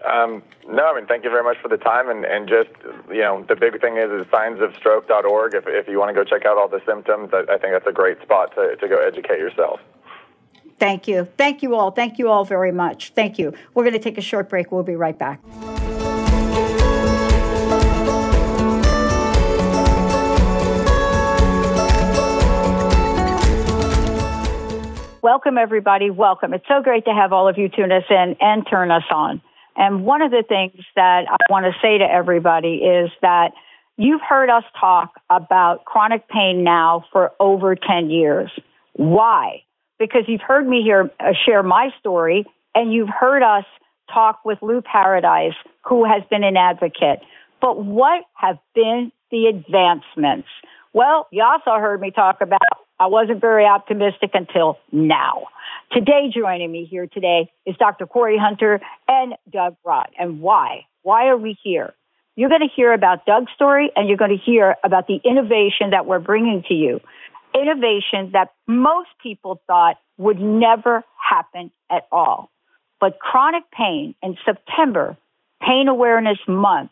[0.10, 2.10] Um, no, I mean, thank you very much for the time.
[2.10, 2.70] And, and just,
[3.10, 5.54] you know, the big thing is, is signsofstroke.org.
[5.54, 7.88] If, if you want to go check out all the symptoms, I, I think that's
[7.88, 9.80] a great spot to, to go educate yourself.
[10.80, 11.28] Thank you.
[11.38, 11.92] Thank you all.
[11.92, 13.12] Thank you all very much.
[13.14, 13.54] Thank you.
[13.76, 14.72] We're going to take a short break.
[14.72, 15.40] We'll be right back.
[25.24, 26.10] Welcome, everybody.
[26.10, 26.52] Welcome.
[26.56, 29.40] It's so great to have all of you tune us in and turn us on.
[29.76, 33.52] And one of the things that I want to say to everybody is that
[33.98, 38.50] you've heard us talk about chronic pain now for over 10 years.
[38.94, 39.62] Why?
[40.00, 43.66] Because you've heard me here uh, share my story and you've heard us
[44.12, 45.54] talk with Lou Paradise,
[45.88, 47.20] who has been an advocate.
[47.62, 50.48] But what have been the advancements?
[50.94, 52.60] Well, you also heard me talk about
[53.02, 55.48] I wasn't very optimistic until now.
[55.92, 58.06] Today, joining me here today is Dr.
[58.06, 60.10] Corey Hunter and Doug Rott.
[60.20, 60.86] And why?
[61.02, 61.96] Why are we here?
[62.36, 65.90] You're going to hear about Doug's story and you're going to hear about the innovation
[65.90, 67.02] that we're bringing to you.
[67.56, 72.52] Innovation that most people thought would never happen at all.
[73.00, 75.18] But chronic pain in September,
[75.60, 76.92] Pain Awareness Month,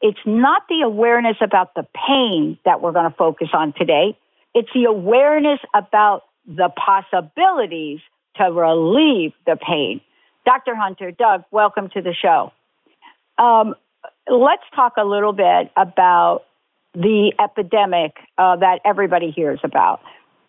[0.00, 4.16] it's not the awareness about the pain that we're going to focus on today.
[4.54, 8.00] It's the awareness about the possibilities
[8.36, 10.00] to relieve the pain.
[10.46, 10.74] Dr.
[10.74, 12.52] Hunter, Doug, welcome to the show.
[13.36, 13.74] Um,
[14.28, 16.44] let's talk a little bit about
[16.94, 20.00] the epidemic uh, that everybody hears about,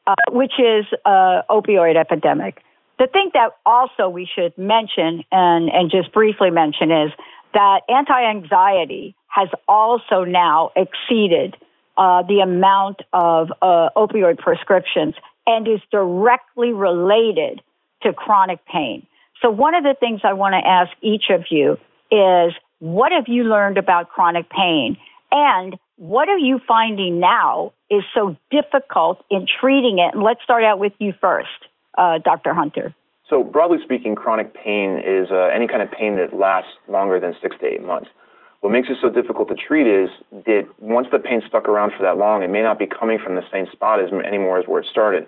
[0.08, 2.62] uh, which is uh, opioid epidemic.
[2.98, 7.12] The thing that also we should mention and, and just briefly mention is
[7.54, 11.56] that anti-anxiety has also now exceeded
[12.00, 17.62] uh, the amount of uh, opioid prescriptions and is directly related
[18.04, 19.06] to chronic pain.
[19.42, 21.74] So, one of the things I want to ask each of you
[22.10, 24.98] is what have you learned about chronic pain?
[25.32, 30.16] And what are you finding now is so difficult in treating it?
[30.16, 31.50] And let's start out with you first,
[31.98, 32.54] uh, Dr.
[32.54, 32.96] Hunter.
[33.30, 37.36] So, broadly speaking, chronic pain is uh, any kind of pain that lasts longer than
[37.42, 38.10] six to eight months.
[38.62, 40.10] What makes it so difficult to treat is
[40.45, 43.36] that once the pain stuck around for that long, it may not be coming from
[43.36, 45.26] the same spot as anymore as where it started.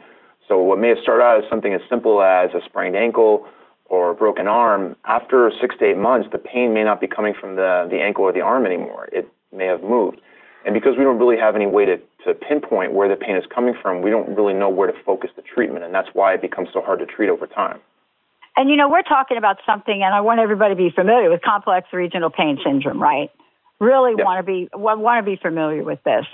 [0.48, 3.48] So what may have started out as something as simple as a sprained ankle
[3.86, 7.34] or a broken arm, after six to eight months, the pain may not be coming
[7.34, 9.08] from the, the ankle or the arm anymore.
[9.13, 10.20] It may have moved.
[10.65, 13.46] And because we don't really have any way to, to pinpoint where the pain is
[13.54, 16.41] coming from, we don't really know where to focus the treatment, and that's why it
[16.41, 17.80] becomes so hard to treat over time.
[18.56, 21.42] And you know, we're talking about something, and I want everybody to be familiar with
[21.42, 23.30] complex regional pain syndrome, right?
[23.80, 26.26] Really want to be want to be familiar with this.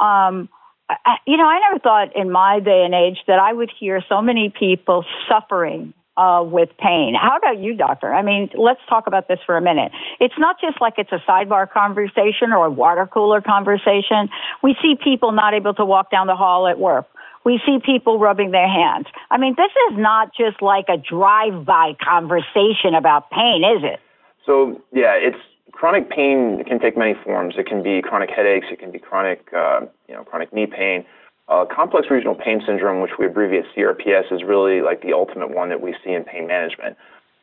[0.00, 0.48] Um,
[0.88, 4.02] I, you know, I never thought in my day and age that I would hear
[4.08, 7.14] so many people suffering uh, with pain.
[7.14, 8.12] How about you, doctor?
[8.12, 9.92] I mean, let's talk about this for a minute.
[10.18, 14.28] It's not just like it's a sidebar conversation or a water cooler conversation.
[14.62, 17.06] We see people not able to walk down the hall at work
[17.46, 19.06] we see people rubbing their hands.
[19.30, 24.00] I mean, this is not just like a drive by conversation about pain, is it?
[24.44, 25.38] So, yeah, it's
[25.70, 27.54] chronic pain can take many forms.
[27.56, 31.04] It can be chronic headaches, it can be chronic, uh, you know, chronic knee pain.
[31.46, 35.68] Uh, complex regional pain syndrome, which we abbreviate CRPS, is really like the ultimate one
[35.68, 36.96] that we see in pain management.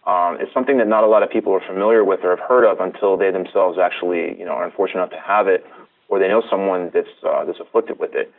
[0.06, 2.66] Um, it's something that not a lot of people are familiar with or have heard
[2.70, 5.66] of until they themselves actually, you know, are unfortunate enough to have it,
[6.10, 8.34] or they know someone that's uh, that's afflicted with it.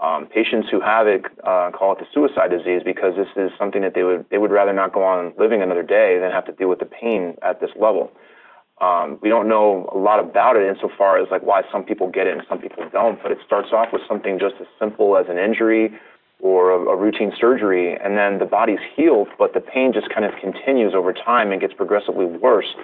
[0.00, 3.82] Um, patients who have it uh, call it the suicide disease because this is something
[3.82, 6.52] that they would they would rather not go on living another day than have to
[6.52, 8.10] deal with the pain at this level.
[8.80, 12.26] Um, we don't know a lot about it insofar as like why some people get
[12.26, 15.26] it and some people don't, but it starts off with something just as simple as
[15.28, 15.92] an injury
[16.40, 20.24] or a, a routine surgery, and then the body's healed, but the pain just kind
[20.24, 22.74] of continues over time and gets progressively worse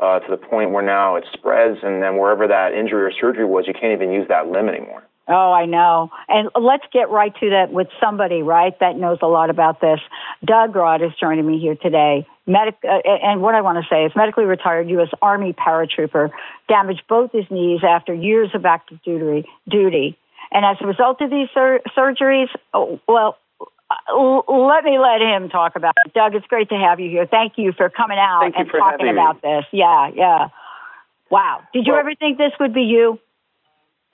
[0.00, 3.44] uh, to the point where now it spreads, and then wherever that injury or surgery
[3.44, 5.04] was, you can't even use that limb anymore.
[5.26, 6.10] Oh, I know.
[6.28, 9.98] And let's get right to that with somebody, right, that knows a lot about this.
[10.44, 12.26] Doug Rod is joining me here today.
[12.46, 15.08] Medic, uh, and what I want to say is medically retired U.S.
[15.22, 16.30] Army paratrooper
[16.68, 19.48] damaged both his knees after years of active duty.
[19.66, 20.18] duty.
[20.52, 23.38] And as a result of these sur- surgeries, oh, well,
[24.14, 26.12] let me let him talk about it.
[26.12, 27.26] Doug, it's great to have you here.
[27.26, 29.40] Thank you for coming out Thank and talking about me.
[29.42, 29.64] this.
[29.72, 30.48] Yeah, yeah.
[31.30, 31.62] Wow.
[31.72, 33.18] Did you well, ever think this would be you?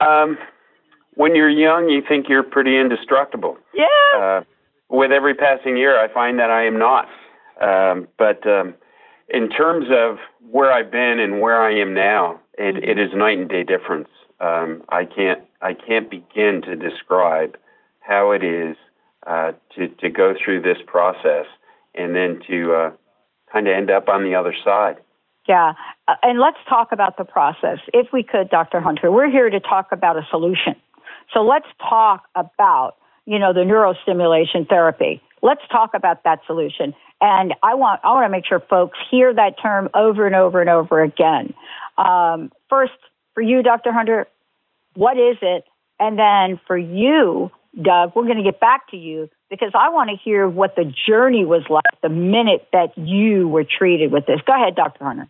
[0.01, 0.39] Um,
[1.15, 3.59] when you're young, you think you're pretty indestructible.
[3.75, 4.19] Yeah.
[4.19, 4.43] Uh,
[4.89, 7.07] with every passing year, I find that I am not.
[7.61, 8.75] Um, but um,
[9.29, 10.19] in terms of
[10.51, 14.09] where I've been and where I am now, it, it is night and day difference.
[14.41, 17.57] Um, I can't I can't begin to describe
[18.01, 18.77] how it is
[19.27, 21.47] uh, to to go through this process
[21.95, 22.91] and then to uh,
[23.53, 24.97] kind of end up on the other side.
[25.47, 25.75] Yeah.
[26.09, 27.79] Uh, and let's talk about the process.
[27.93, 28.81] If we could, Dr.
[28.81, 30.77] Hunter, we're here to talk about a solution.
[31.33, 35.23] So let's talk about, you know, the neurostimulation therapy.
[35.43, 36.95] Let's talk about that solution.
[37.21, 40.61] And I want, I want to make sure folks hear that term over and over
[40.61, 41.55] and over again.
[41.99, 42.93] Um, first,
[43.35, 43.93] for you, Dr.
[43.93, 44.27] Hunter,
[44.95, 45.65] what is it?
[45.99, 50.11] And then for you, Doug, we're going to get back to you because I want
[50.11, 54.41] to hear what the journey was like the minute that you were treated with this.
[54.47, 55.05] Go ahead, Dr.
[55.05, 55.29] Hunter.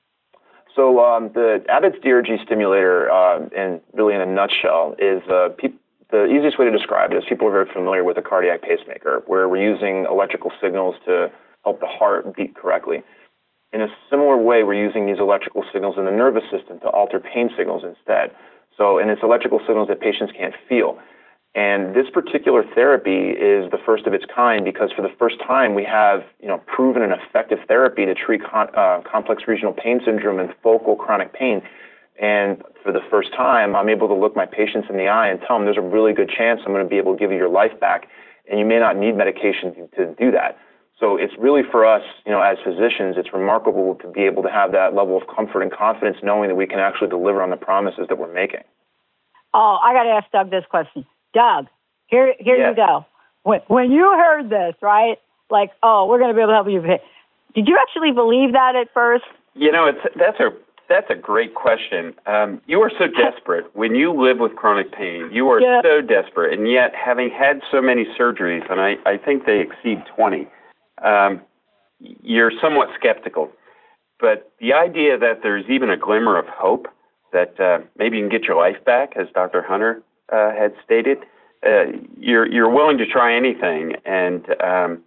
[0.76, 5.72] So um, the Abbott's DRG stimulator, uh, in really in a nutshell, is uh, pe-
[6.10, 9.22] the easiest way to describe it is people are very familiar with a cardiac pacemaker,
[9.26, 11.30] where we're using electrical signals to
[11.64, 13.02] help the heart beat correctly.
[13.72, 17.20] In a similar way, we're using these electrical signals in the nervous system to alter
[17.20, 18.32] pain signals instead.
[18.76, 20.98] So, and it's electrical signals that patients can't feel.
[21.54, 25.74] And this particular therapy is the first of its kind because for the first time
[25.74, 30.00] we have, you know, proven an effective therapy to treat con- uh, complex regional pain
[30.04, 31.60] syndrome and focal chronic pain.
[32.20, 35.40] And for the first time, I'm able to look my patients in the eye and
[35.46, 37.36] tell them there's a really good chance I'm going to be able to give you
[37.36, 38.08] your life back,
[38.50, 40.58] and you may not need medication to do that.
[40.98, 44.50] So it's really for us, you know, as physicians, it's remarkable to be able to
[44.50, 47.56] have that level of comfort and confidence knowing that we can actually deliver on the
[47.56, 48.60] promises that we're making.
[49.54, 51.06] Oh, I got to ask Doug this question.
[51.32, 51.68] Doug,
[52.06, 52.76] here, here Yes.
[52.76, 53.06] you go.
[53.44, 55.16] When, when you heard this, right?
[55.48, 56.82] Like, oh, we're going to be able to help you.
[57.54, 59.24] Did you actually believe that at first?
[59.54, 60.50] You know, it's that's a
[60.90, 62.12] that's a great question.
[62.26, 65.30] Um, you are so desperate when you live with chronic pain.
[65.32, 65.80] You are Yeah.
[65.82, 70.02] so desperate, and yet having had so many surgeries, and I, I think they exceed
[70.14, 70.48] twenty,
[71.02, 71.40] um,
[72.00, 73.50] you're somewhat skeptical.
[74.18, 76.88] But the idea that there's even a glimmer of hope
[77.32, 79.62] that uh, maybe you can get your life back, as Dr.
[79.62, 81.18] Hunter uh, had stated,
[81.64, 81.84] uh,
[82.18, 85.02] you're you're willing to try anything, and um,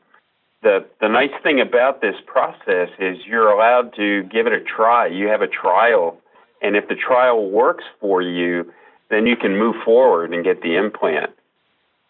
[0.63, 5.07] the the nice thing about this process is you're allowed to give it a try.
[5.07, 6.17] You have a trial,
[6.61, 8.71] and if the trial works for you,
[9.09, 11.31] then you can move forward and get the implant.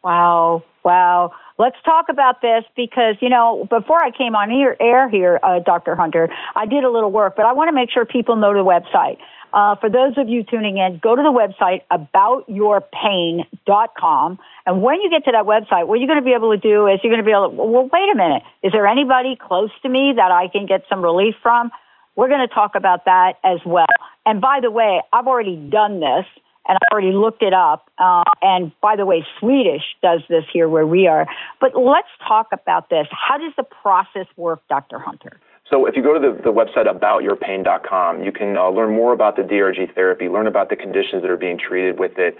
[0.03, 1.31] Wow, wow.
[1.57, 5.59] Let's talk about this because, you know, before I came on air, air here, uh,
[5.59, 5.95] Dr.
[5.95, 8.65] Hunter, I did a little work, but I want to make sure people know the
[8.65, 9.17] website.
[9.53, 14.39] Uh, for those of you tuning in, go to the website aboutyourpain.com.
[14.65, 16.87] And when you get to that website, what you're going to be able to do
[16.87, 18.41] is you're going to be able to, well, wait a minute.
[18.63, 21.69] Is there anybody close to me that I can get some relief from?
[22.15, 23.85] We're going to talk about that as well.
[24.25, 26.25] And by the way, I've already done this
[26.67, 27.91] and I've already looked it up.
[27.97, 31.27] Uh, and by the way, Swedish does this here where we are.
[31.59, 33.05] But let's talk about this.
[33.11, 34.97] How does the process work, Dr.
[34.97, 35.39] Hunter?
[35.69, 39.37] So if you go to the, the website aboutyourpain.com, you can uh, learn more about
[39.37, 42.35] the DRG therapy, learn about the conditions that are being treated with it,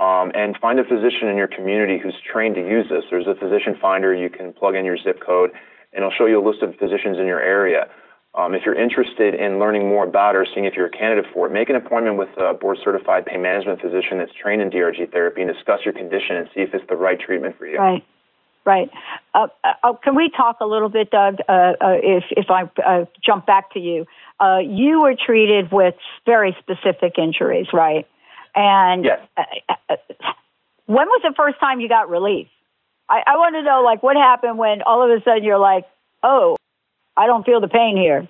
[0.00, 3.04] um, and find a physician in your community who's trained to use this.
[3.10, 4.12] There's a physician finder.
[4.12, 5.50] You can plug in your zip code,
[5.92, 7.86] and it'll show you a list of physicians in your area.
[8.34, 11.46] Um, if you're interested in learning more about or seeing if you're a candidate for
[11.46, 15.12] it, make an appointment with a board certified pain management physician that's trained in DRG
[15.12, 17.78] therapy and discuss your condition and see if it's the right treatment for you.
[17.78, 18.04] Right.
[18.66, 18.90] Right.
[19.34, 21.36] Uh, uh, can we talk a little bit, Doug?
[21.46, 24.06] Uh, uh, if if I uh, jump back to you,
[24.40, 28.06] uh, you were treated with very specific injuries, right?
[28.54, 29.20] And Yes.
[30.86, 32.48] when was the first time you got relief?
[33.08, 35.84] I, I want to know, like, what happened when all of a sudden you're like,
[36.22, 36.56] oh,
[37.16, 38.28] I don't feel the pain here.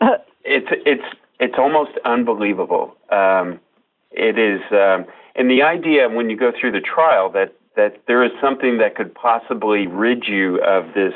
[0.46, 1.04] It's it's
[1.40, 2.94] it's almost unbelievable.
[3.10, 3.60] Um,
[4.10, 8.22] it is, um, and the idea when you go through the trial that that there
[8.24, 11.14] is something that could possibly rid you of this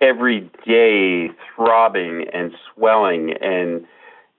[0.00, 3.84] everyday throbbing and swelling and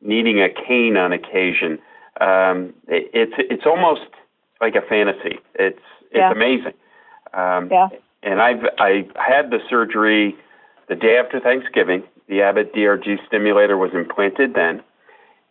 [0.01, 1.79] needing a cane on occasion.
[2.21, 4.01] Um, it, it's it's almost
[4.61, 5.39] like a fantasy.
[5.55, 5.79] It's
[6.11, 6.31] it's Yeah.
[6.31, 6.73] amazing.
[7.33, 7.89] Um, Yeah.
[8.23, 10.35] And I've I had the surgery
[10.87, 12.03] the day after Thanksgiving.
[12.27, 14.81] The Abbott DRG stimulator was implanted then,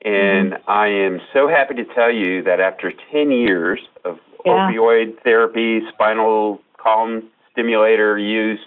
[0.05, 0.71] And mm-hmm.
[0.71, 4.71] I am so happy to tell you that after 10 years of yeah.
[4.71, 8.61] opioid therapy, spinal column stimulator use,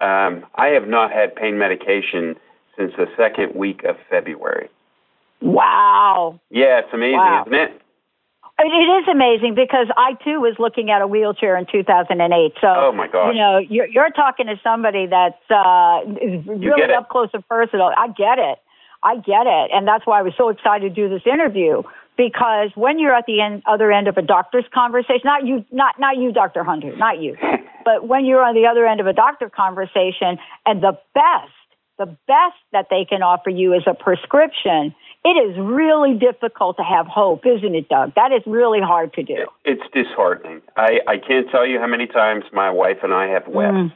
[0.00, 2.36] um, I have not had pain medication
[2.76, 4.68] since the second week of February.
[5.40, 6.40] Wow.
[6.50, 7.44] Yeah, it's amazing, wow.
[7.46, 7.80] isn't it?
[8.56, 12.54] It is amazing because I too was looking at a wheelchair in 2008.
[12.60, 13.34] So, oh my gosh.
[13.34, 16.06] you know, you're, you're talking to somebody that's uh,
[16.46, 17.90] really up close and personal.
[17.96, 18.58] I get it.
[19.02, 21.82] I get it, and that's why I was so excited to do this interview
[22.16, 25.98] because when you're at the end, other end of a doctor's conversation, not you, not
[25.98, 27.36] not you, Doctor Hunter, not you,
[27.84, 31.52] but when you're on the other end of a doctor conversation, and the best,
[31.98, 34.94] the best that they can offer you is a prescription
[35.24, 38.14] it is really difficult to have hope, isn't it, Doug?
[38.14, 39.46] That is really hard to do.
[39.64, 40.60] It's disheartening.
[40.76, 43.72] I, I can't tell you how many times my wife and I have wept.
[43.72, 43.92] Mm.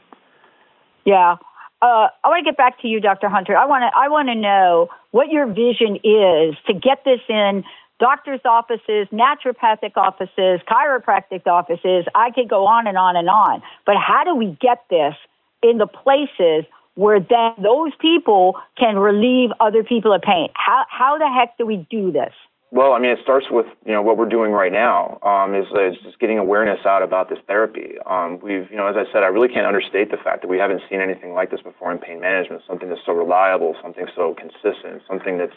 [1.05, 1.35] Yeah.
[1.83, 3.29] Uh, I want to get back to you, Dr.
[3.29, 3.55] Hunter.
[3.55, 7.63] I want to I want to know what your vision is to get this in
[7.99, 12.05] doctors' offices, naturopathic offices, chiropractic offices.
[12.15, 13.61] I could go on and on and on.
[13.85, 15.15] But how do we get this
[15.61, 16.65] in the places
[16.99, 20.49] where then those people can relieve other people of pain.
[20.53, 22.33] How, how the heck do we do this?
[22.71, 25.65] Well, I mean, it starts with you know what we're doing right now um, is,
[25.73, 27.95] is just getting awareness out about this therapy.
[28.05, 30.59] Um, we've you know as I said, I really can't understate the fact that we
[30.59, 32.61] haven't seen anything like this before in pain management.
[32.67, 35.55] Something that's so reliable, something so consistent, something that's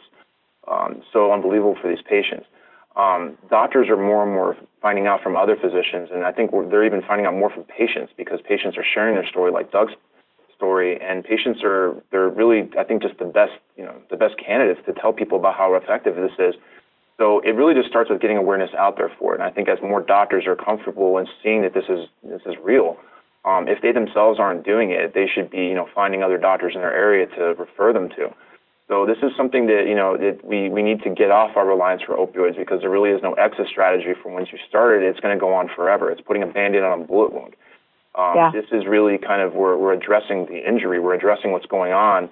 [0.68, 2.46] um, so unbelievable for these patients.
[2.94, 6.84] Um, doctors are more and more finding out from other physicians, and I think they're
[6.84, 9.94] even finding out more from patients because patients are sharing their story, like Doug's
[10.54, 14.34] story, and patients are they're really I think just the best you know the best
[14.38, 16.54] candidates to tell people about how effective this is.
[17.18, 19.40] So it really just starts with getting awareness out there for it.
[19.40, 22.54] And I think as more doctors are comfortable in seeing that this is this is
[22.62, 22.96] real,
[23.44, 26.74] um, if they themselves aren't doing it, they should be you know finding other doctors
[26.74, 28.34] in their area to refer them to.
[28.89, 31.66] So this is something that you know that we, we need to get off our
[31.66, 35.03] reliance for opioids because there really is no exit strategy from once you started.
[35.03, 36.11] It's going to go on forever.
[36.11, 37.55] It's putting a band-aid on a bullet wound.
[38.14, 38.51] Um, yeah.
[38.53, 42.28] This is really kind of we're, we're addressing the injury, we're addressing what's going on,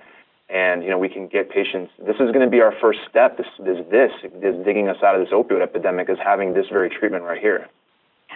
[0.51, 1.93] and you know we can get patients.
[1.99, 3.39] This is going to be our first step.
[3.39, 6.91] This is this, this digging us out of this opioid epidemic is having this very
[6.91, 7.69] treatment right here.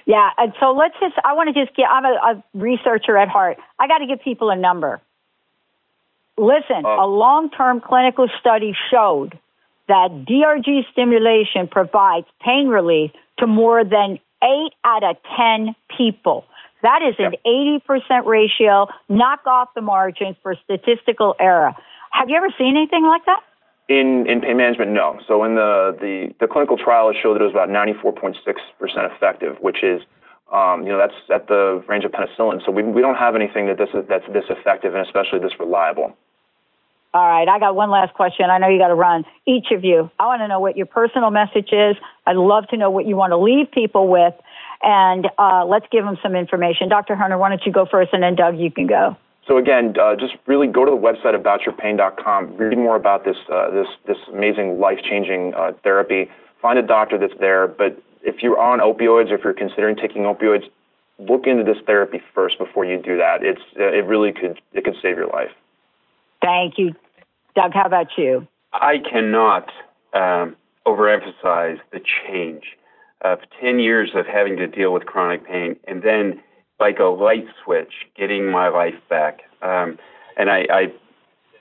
[0.07, 1.15] Yeah, and so let's just.
[1.25, 1.87] I want to just get.
[1.91, 3.59] I'm a, a researcher at heart.
[3.79, 5.01] I got to give people a number.
[6.37, 9.39] Listen, uh, a long-term clinical study showed
[9.89, 16.45] that DRG stimulation provides pain relief to more than eight out of ten people.
[16.83, 17.83] That is an yep.
[17.89, 18.89] 80% ratio.
[19.09, 21.73] Knock off the margins for statistical error.
[22.11, 23.41] Have you ever seen anything like that?
[23.89, 25.19] In in pain management, no.
[25.27, 28.37] So in the the, the clinical trial, it showed that it was about 94.6%
[29.15, 30.01] effective, which is
[30.53, 32.65] um, you know that's at the range of penicillin.
[32.65, 35.59] So we we don't have anything that this is that's this effective and especially this
[35.59, 36.17] reliable.
[37.13, 38.51] All right, I got one last question.
[38.51, 39.25] I know you got to run.
[39.47, 41.95] Each of you, I want to know what your personal message is.
[42.27, 44.35] I'd love to know what you want to leave people with
[44.85, 46.89] and uh, let's give them some information.
[46.89, 47.17] Dr.
[47.17, 49.17] Hunter, why don't you go first, and then Doug, you can go.
[49.47, 53.71] So again, uh, just really go to the website aboutyourpain.com, read more about this uh,
[53.71, 56.31] this this amazing life-changing uh, therapy.
[56.63, 57.67] Find a doctor that's there.
[57.67, 60.65] But if you're on opioids, or if you're considering taking opioids,
[61.19, 63.43] look into this therapy first before you do that.
[63.43, 65.51] It's uh, it really could it could save your life.
[66.43, 66.95] Thank you,
[67.55, 67.73] Doug.
[67.73, 68.47] How about you?
[68.73, 69.71] I cannot
[70.13, 70.57] um,
[70.87, 72.65] overemphasize the change
[73.23, 76.43] of 10 years of having to deal with chronic pain and then
[76.79, 79.99] like a light switch getting my life back um,
[80.37, 80.93] and I, I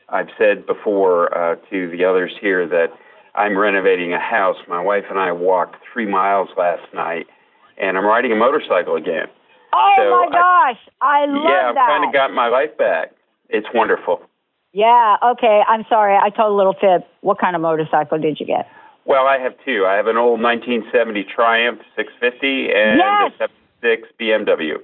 [0.09, 2.87] I've said before uh, to the others here that
[3.35, 4.57] I'm renovating a house.
[4.67, 7.27] My wife and I walked three miles last night,
[7.77, 9.27] and I'm riding a motorcycle again.
[9.73, 11.73] Oh so my gosh, I, I love yeah, that.
[11.75, 13.13] Yeah, I've kind of got my life back.
[13.49, 14.21] It's wonderful.
[14.73, 15.17] Yeah.
[15.23, 15.61] Okay.
[15.67, 16.15] I'm sorry.
[16.15, 17.07] I told a little fib.
[17.21, 18.67] What kind of motorcycle did you get?
[19.05, 19.85] Well, I have two.
[19.85, 23.31] I have an old 1970 Triumph 650 and yes.
[23.39, 23.49] a
[23.81, 24.77] 76 BMW.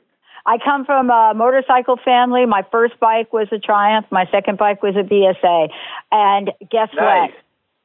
[0.46, 2.46] I come from a motorcycle family.
[2.46, 4.08] My first bike was a Triumph.
[4.12, 5.70] My second bike was a BSA.
[6.12, 7.32] And guess nice.
[7.32, 7.40] what?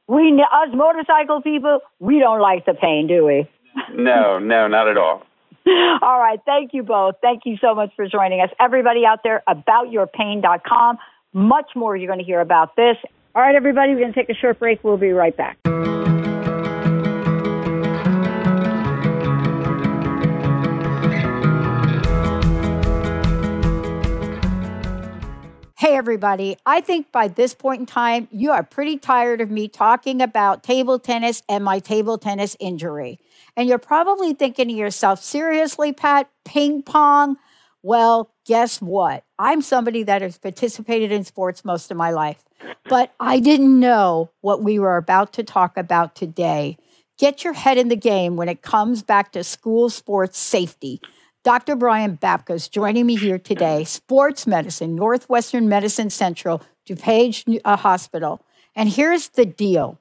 [0.07, 3.49] We, us motorcycle people, we don't like the pain, do we?
[3.93, 5.23] no, no, not at all.
[6.01, 6.39] All right.
[6.45, 7.15] Thank you both.
[7.21, 8.49] Thank you so much for joining us.
[8.59, 10.97] Everybody out there, aboutyourpain.com.
[11.33, 12.97] Much more you're going to hear about this.
[13.33, 14.83] All right, everybody, we're going to take a short break.
[14.83, 15.57] We'll be right back.
[25.85, 26.57] Hey, everybody.
[26.65, 30.63] I think by this point in time, you are pretty tired of me talking about
[30.63, 33.19] table tennis and my table tennis injury.
[33.55, 37.37] And you're probably thinking to yourself, seriously, Pat, ping pong?
[37.83, 39.25] Well, guess what?
[39.37, 42.43] I'm somebody that has participated in sports most of my life,
[42.89, 46.79] but I didn't know what we were about to talk about today.
[47.19, 50.99] Get your head in the game when it comes back to school sports safety.
[51.45, 51.75] Dr.
[51.75, 58.41] Brian Babka is joining me here today, sports medicine, Northwestern Medicine Central, DuPage uh, Hospital.
[58.75, 59.99] And here's the deal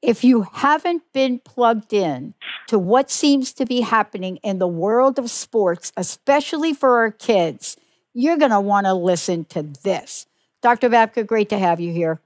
[0.00, 2.32] if you haven't been plugged in
[2.68, 7.76] to what seems to be happening in the world of sports, especially for our kids,
[8.14, 10.26] you're going to want to listen to this.
[10.62, 10.88] Dr.
[10.88, 12.18] Babka, great to have you here.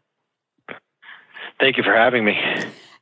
[1.59, 2.39] Thank you for having me.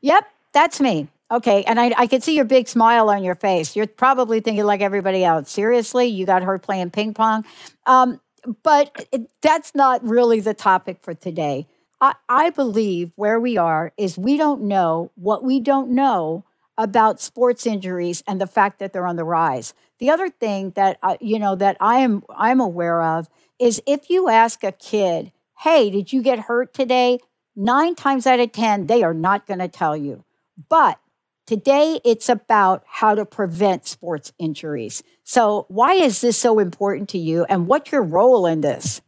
[0.01, 1.09] Yep, that's me.
[1.35, 3.74] Okay, and I, I can see your big smile on your face.
[3.74, 5.51] You're probably thinking like everybody else.
[5.51, 7.45] Seriously, you got hurt playing ping pong.
[7.87, 8.20] Um,
[8.62, 11.66] but it, that's not really the topic for today.
[12.01, 16.45] I, I believe where we are is we don't know what we don't know
[16.78, 19.74] about sports injuries and the fact that they're on the rise.
[19.99, 23.28] The other thing that you know that I am I'm aware of
[23.59, 25.32] is if you ask a kid,
[25.62, 27.18] "Hey, did you get hurt today?"
[27.57, 30.24] 9 times out of 10 they are not going to tell you.
[30.68, 30.99] But
[31.47, 35.03] today it's about how to prevent sports injuries.
[35.22, 39.01] So, why is this so important to you and what's your role in this?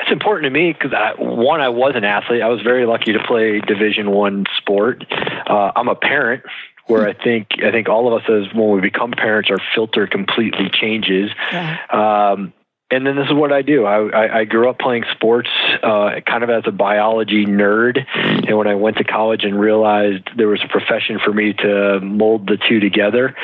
[0.00, 2.42] It's important to me because one, I was an athlete.
[2.42, 5.02] I was very lucky to play Division One sport.
[5.46, 6.42] Uh, I'm a parent,
[6.86, 10.06] where I think I think all of us as when we become parents, our filter
[10.06, 11.30] completely changes.
[11.50, 11.78] Yeah.
[11.90, 12.52] Um,
[12.90, 13.86] and then this is what I do.
[13.86, 15.48] I, I, I grew up playing sports,
[15.82, 18.04] uh, kind of as a biology nerd.
[18.14, 22.00] And when I went to college and realized there was a profession for me to
[22.00, 23.34] mold the two together,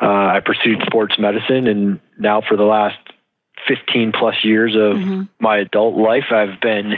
[0.00, 1.66] uh, I pursued sports medicine.
[1.66, 2.98] And now, for the last
[3.68, 5.22] 15 plus years of mm-hmm.
[5.40, 6.94] my adult life, I've been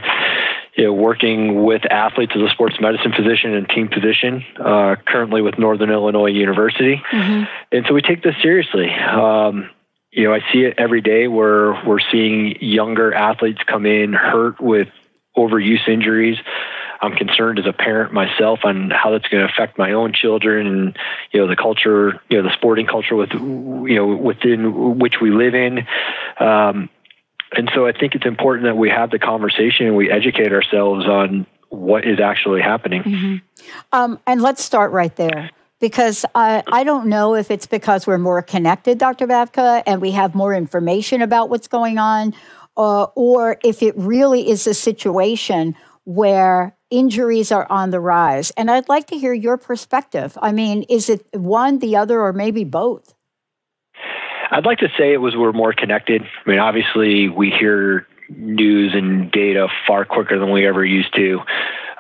[0.77, 5.43] you know, working with athletes as a sports medicine physician and team physician, uh, currently
[5.43, 7.03] with Northern Illinois University.
[7.11, 7.45] Mm-hmm.
[7.73, 8.89] And so we take this seriously.
[8.89, 9.71] Um,
[10.11, 14.61] you know, I see it every day where we're seeing younger athletes come in hurt
[14.61, 14.89] with
[15.37, 16.39] overuse injuries.
[17.01, 20.67] I'm concerned as a parent myself on how that's going to affect my own children
[20.67, 20.99] and
[21.31, 25.31] you know the culture, you know the sporting culture with you know within which we
[25.31, 25.87] live in.
[26.41, 26.89] Um,
[27.53, 31.07] and so I think it's important that we have the conversation and we educate ourselves
[31.07, 33.03] on what is actually happening.
[33.03, 33.37] Mm-hmm.
[33.93, 35.51] Um, and let's start right there
[35.81, 39.27] because I, I don't know if it's because we're more connected, Dr.
[39.27, 42.35] Babka, and we have more information about what's going on,
[42.77, 45.75] uh, or if it really is a situation
[46.05, 48.51] where injuries are on the rise.
[48.53, 50.37] And I'd like to hear your perspective.
[50.41, 53.15] I mean, is it one, the other, or maybe both?
[54.51, 56.23] I'd like to say it was we're more connected.
[56.23, 61.41] I mean, obviously, we hear news and data far quicker than we ever used to.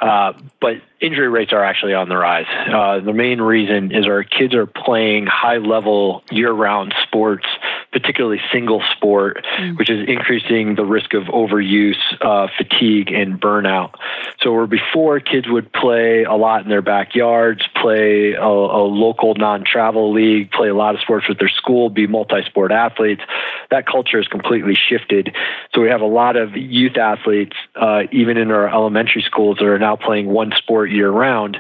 [0.00, 2.46] Uh, but injury rates are actually on the rise.
[2.48, 7.46] Uh, the main reason is our kids are playing high level year round sports
[7.92, 9.78] particularly single sport, mm.
[9.78, 13.94] which is increasing the risk of overuse, uh, fatigue, and burnout.
[14.40, 19.34] So, where before kids would play a lot in their backyards, play a, a local
[19.34, 23.22] non travel league, play a lot of sports with their school, be multi sport athletes,
[23.70, 25.34] that culture has completely shifted.
[25.74, 29.66] So, we have a lot of youth athletes, uh, even in our elementary schools, that
[29.66, 31.56] are now playing one sport year round.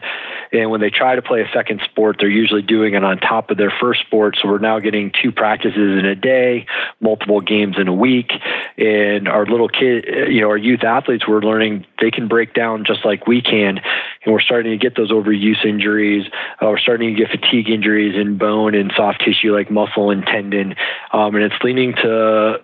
[0.52, 3.50] And when they try to play a second sport, they're usually doing it on top
[3.50, 4.38] of their first sport.
[4.40, 6.66] So we're now getting two practices in a day,
[7.00, 8.32] multiple games in a week.
[8.76, 12.84] And our little kid, you know, our youth athletes, we're learning they can break down
[12.84, 13.78] just like we can.
[14.24, 16.26] And we're starting to get those overuse injuries.
[16.62, 20.24] Uh, we're starting to get fatigue injuries in bone and soft tissue like muscle and
[20.24, 20.74] tendon.
[21.12, 22.60] Um, and it's leading to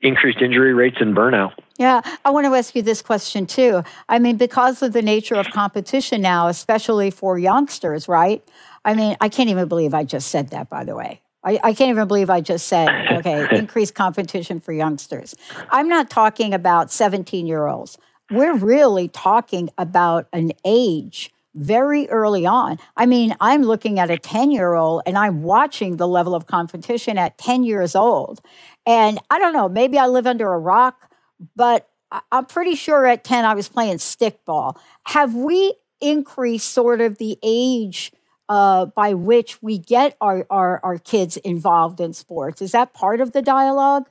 [0.00, 1.52] increased injury rates and burnout.
[1.78, 3.82] Yeah, I want to ask you this question too.
[4.08, 8.42] I mean, because of the nature of competition now, especially for youngsters, right?
[8.84, 11.20] I mean, I can't even believe I just said that, by the way.
[11.44, 15.34] I, I can't even believe I just said, okay, increased competition for youngsters.
[15.70, 17.98] I'm not talking about 17 year olds.
[18.30, 22.78] We're really talking about an age very early on.
[22.96, 26.46] I mean, I'm looking at a 10 year old and I'm watching the level of
[26.46, 28.40] competition at 10 years old.
[28.86, 31.10] And I don't know, maybe I live under a rock,
[31.56, 31.88] but
[32.32, 34.78] I'm pretty sure at 10 I was playing stickball.
[35.06, 38.12] Have we increased sort of the age
[38.48, 42.62] uh, by which we get our, our, our kids involved in sports?
[42.62, 44.08] Is that part of the dialogue?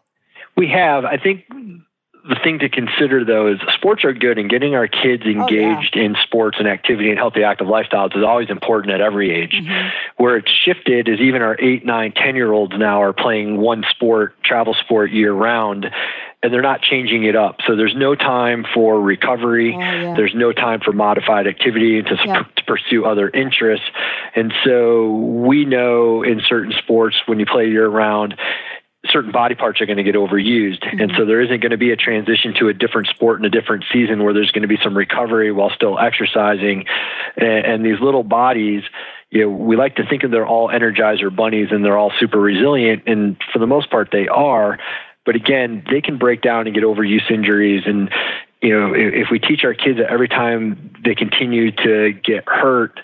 [0.56, 1.06] We have.
[1.06, 1.46] I think
[2.28, 6.00] the thing to consider though is sports are good and getting our kids engaged oh,
[6.00, 6.06] yeah.
[6.06, 9.88] in sports and activity and healthy active lifestyles is always important at every age mm-hmm.
[10.18, 13.84] where it's shifted is even our eight nine ten year olds now are playing one
[13.90, 15.88] sport travel sport year round
[16.44, 20.14] and they're not changing it up so there's no time for recovery oh, yeah.
[20.16, 22.44] there's no time for modified activity to, yeah.
[22.56, 23.86] to pursue other interests
[24.36, 28.38] and so we know in certain sports when you play year round
[29.12, 30.84] certain body parts are going to get overused.
[30.84, 31.02] Mm-hmm.
[31.02, 33.50] And so there isn't going to be a transition to a different sport in a
[33.50, 36.86] different season where there's going to be some recovery while still exercising.
[37.36, 38.84] And, and these little bodies,
[39.30, 42.40] you know, we like to think of they're all energizer bunnies and they're all super
[42.40, 43.04] resilient.
[43.08, 44.80] And for the most part, they are.
[45.26, 47.84] But again, they can break down and get overuse injuries.
[47.86, 48.10] And,
[48.62, 52.48] you know, if, if we teach our kids that every time they continue to get
[52.48, 53.00] hurt,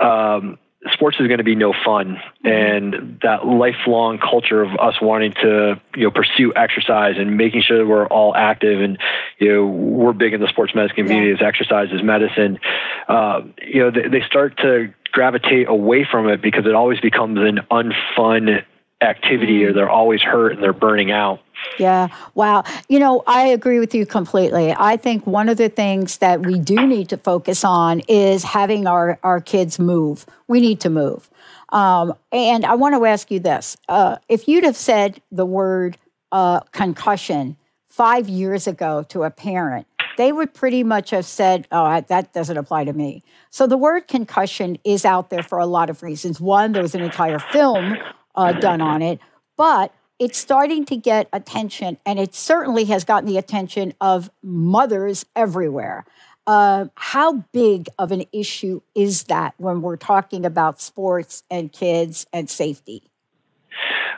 [0.00, 0.58] um,
[0.92, 5.80] sports is going to be no fun and that lifelong culture of us wanting to
[5.96, 8.96] you know pursue exercise and making sure that we're all active and
[9.38, 11.34] you know we're big in the sports medicine community yeah.
[11.34, 12.60] as exercise is medicine
[13.08, 17.38] uh, you know they, they start to gravitate away from it because it always becomes
[17.40, 18.62] an unfun
[19.00, 21.40] activity or they're always hurt and they're burning out.
[21.78, 22.08] Yeah.
[22.34, 22.64] Wow.
[22.88, 24.74] You know, I agree with you completely.
[24.76, 28.86] I think one of the things that we do need to focus on is having
[28.86, 30.26] our, our kids move.
[30.46, 31.28] We need to move.
[31.70, 35.98] Um, and I want to ask you this uh, if you'd have said the word
[36.32, 37.56] uh, concussion
[37.88, 39.86] five years ago to a parent,
[40.16, 43.22] they would pretty much have said, oh, that doesn't apply to me.
[43.50, 46.40] So the word concussion is out there for a lot of reasons.
[46.40, 47.96] One, there was an entire film
[48.38, 49.18] uh, done on it,
[49.56, 55.26] but it's starting to get attention, and it certainly has gotten the attention of mothers
[55.36, 56.04] everywhere.
[56.46, 62.26] Uh, how big of an issue is that when we're talking about sports and kids
[62.32, 63.02] and safety?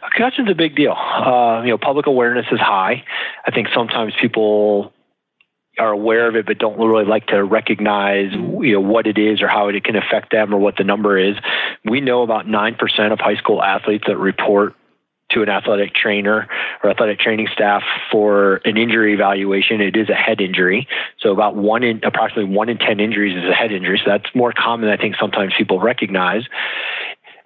[0.01, 0.93] Concussion's a big deal.
[0.93, 3.05] Uh, you know, public awareness is high.
[3.47, 4.93] I think sometimes people
[5.81, 9.41] are aware of it but don't really like to recognize you know what it is
[9.43, 11.37] or how it can affect them or what the number is.
[11.85, 14.75] We know about 9% of high school athletes that report
[15.31, 16.49] to an athletic trainer
[16.83, 19.81] or athletic training staff for an injury evaluation.
[19.81, 20.89] It is a head injury.
[21.21, 24.01] So about one in approximately one in 10 injuries is a head injury.
[24.05, 26.43] So that's more common I think sometimes people recognize.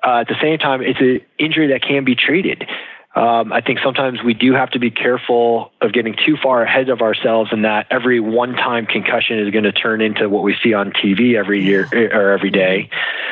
[0.03, 2.67] Uh, at the same time, it's an injury that can be treated.
[3.15, 6.89] Um, I think sometimes we do have to be careful of getting too far ahead
[6.89, 10.57] of ourselves and that every one time concussion is going to turn into what we
[10.63, 12.91] see on TV every year or every day,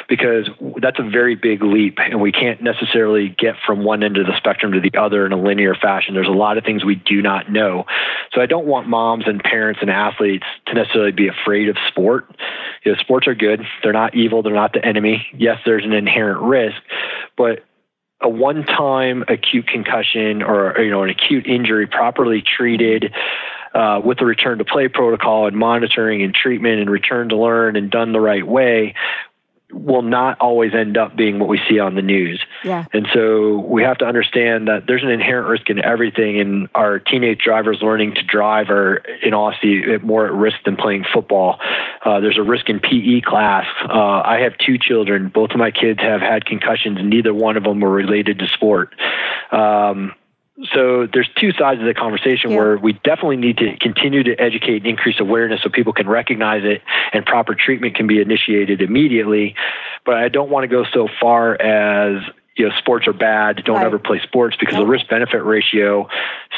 [0.09, 0.49] because
[0.81, 4.37] that's a very big leap and we can't necessarily get from one end of the
[4.37, 6.15] spectrum to the other in a linear fashion.
[6.15, 7.85] There's a lot of things we do not know.
[8.33, 12.31] So I don't want moms and parents and athletes to necessarily be afraid of sport.
[12.85, 13.63] You know, sports are good.
[13.83, 14.45] They're not evil.
[14.45, 15.27] They're not the enemy.
[15.37, 16.77] Yes, there's an inherent risk,
[17.37, 17.65] but
[18.23, 23.13] a one-time acute concussion or you know an acute injury properly treated
[23.75, 27.77] uh, with the return to play protocol and monitoring and treatment and return to learn
[27.77, 28.95] and done the right way
[29.73, 32.45] will not always end up being what we see on the news.
[32.65, 32.85] Yeah.
[32.93, 36.99] And so we have to understand that there's an inherent risk in everything, and our
[36.99, 41.59] teenage drivers learning to drive are, in honesty, more at risk than playing football.
[42.05, 43.67] Uh, there's a risk in PE class.
[43.89, 45.29] Uh, I have two children.
[45.29, 48.49] Both of my kids have had concussions, and neither one of them were related to
[48.49, 48.95] sport.
[49.51, 50.15] Um,
[50.75, 52.57] so there's two sides of the conversation yeah.
[52.59, 56.63] where we definitely need to continue to educate and increase awareness so people can recognize
[56.65, 56.83] it
[57.13, 59.55] and proper treatment can be initiated immediately.
[60.05, 62.23] But I don't want to go so far as
[62.57, 63.87] you know sports are bad don't right.
[63.87, 66.09] ever play sports because the risk benefit ratio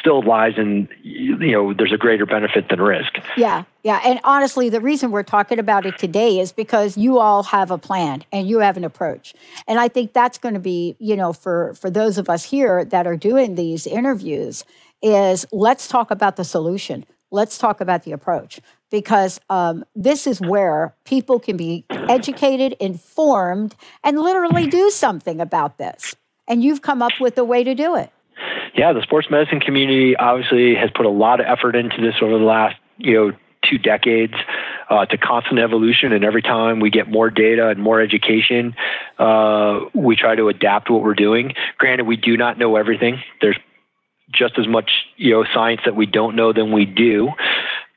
[0.05, 4.69] still lies in you know there's a greater benefit than risk yeah yeah and honestly
[4.69, 8.47] the reason we're talking about it today is because you all have a plan and
[8.47, 9.33] you have an approach
[9.67, 12.85] and i think that's going to be you know for for those of us here
[12.85, 14.63] that are doing these interviews
[15.01, 20.41] is let's talk about the solution let's talk about the approach because um, this is
[20.41, 23.75] where people can be educated, informed,
[24.05, 26.15] and literally do something about this.
[26.47, 28.13] And you've come up with a way to do it.
[28.75, 32.39] Yeah, the sports medicine community obviously has put a lot of effort into this over
[32.39, 33.33] the last, you know,
[33.69, 34.35] two decades.
[34.91, 38.77] Uh, to constant evolution, and every time we get more data and more education,
[39.19, 41.55] uh, we try to adapt what we're doing.
[41.79, 43.23] Granted, we do not know everything.
[43.41, 43.57] There's
[44.31, 47.31] just as much you know science that we don't know than we do,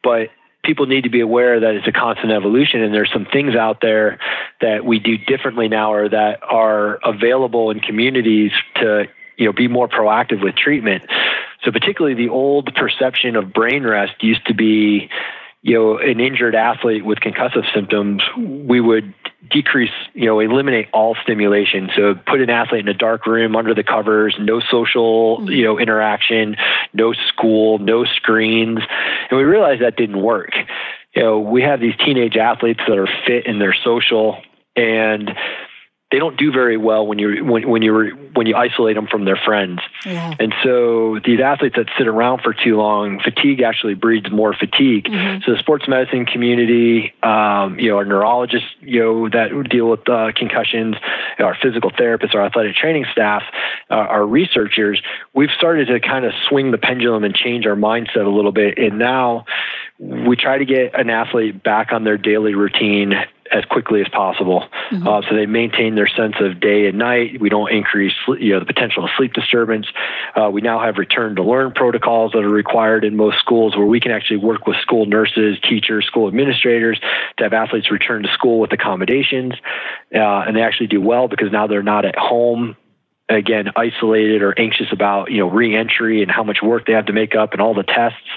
[0.02, 0.30] but
[0.64, 3.80] people need to be aware that it's a constant evolution and there's some things out
[3.82, 4.20] there
[4.60, 9.08] that we do differently now or that are available in communities to
[9.38, 11.04] you know be more proactive with treatment
[11.64, 15.10] so particularly the old perception of brain rest used to be
[15.62, 19.14] you know an injured athlete with concussive symptoms we would
[19.50, 21.90] decrease, you know, eliminate all stimulation.
[21.96, 25.52] So put an athlete in a dark room under the covers, no social, mm-hmm.
[25.52, 26.56] you know, interaction,
[26.94, 28.80] no school, no screens.
[29.30, 30.52] And we realized that didn't work.
[31.16, 34.42] You know, we have these teenage athletes that are fit and they're social
[34.76, 35.32] and
[36.10, 39.26] they don't do very well when you when when you when you isolate them from
[39.26, 39.82] their friends.
[40.06, 40.34] Yeah.
[40.40, 45.06] And so these athletes that sit around for too long, fatigue actually breeds more fatigue.
[45.06, 45.42] Mm-hmm.
[45.44, 50.08] So the sports medicine community, um, you know, our neurologists, you know, that deal with
[50.08, 50.96] uh, concussions,
[51.40, 53.44] our physical therapists, our athletic training staff,
[53.90, 55.02] uh, our researchers,
[55.34, 58.78] we've started to kind of swing the pendulum and change our mindset a little bit.
[58.78, 59.46] And now
[60.00, 63.14] we try to get an athlete back on their daily routine
[63.52, 64.68] as quickly as possible.
[64.92, 65.08] Mm-hmm.
[65.08, 67.40] Uh, so they maintain their sense of day and night.
[67.40, 69.88] We don't increase, you know, the potential of sleep disturbance.
[70.36, 73.86] Uh, we now have return to learn protocols that are required in most schools where
[73.86, 77.00] we can actually work with school nurses, teachers, school administrators
[77.38, 79.54] to have athletes return to school with accommodations.
[80.14, 82.76] Uh, and they actually do well because now they're not at home
[83.30, 87.14] again isolated or anxious about you know reentry and how much work they have to
[87.14, 88.28] make up and all the tests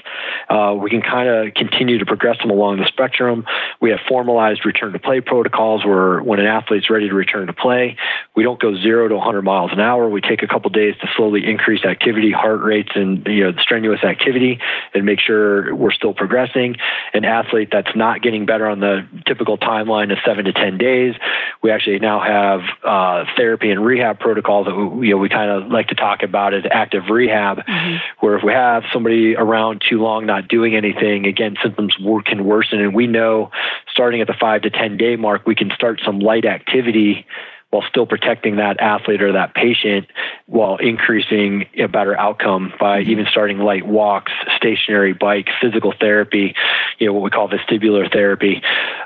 [0.49, 3.45] uh, we can kind of continue to progress them along the spectrum.
[3.79, 7.53] We have formalized return to play protocols where when an athlete's ready to return to
[7.53, 7.97] play
[8.35, 10.09] we don't go zero to 100 miles an hour.
[10.09, 14.03] We take a couple days to slowly increase activity heart rates and you know strenuous
[14.03, 14.59] activity
[14.93, 16.77] and make sure we're still progressing.
[17.13, 21.15] An athlete that's not getting better on the typical timeline of seven to 10 days.
[21.61, 25.71] We actually now have uh, therapy and rehab protocols that you know we kind of
[25.71, 27.97] like to talk about as active rehab, Mm-hmm.
[28.25, 32.79] where if we have somebody around too long not doing anything, again symptoms can worsen,
[32.79, 33.51] and we know
[33.91, 37.25] starting at the five to ten day mark we can start some light activity
[37.71, 40.05] while still protecting that athlete or that patient
[40.45, 46.53] while increasing a better outcome by even starting light walks, stationary bike, physical therapy,
[46.99, 48.61] you know, what we call vestibular therapy.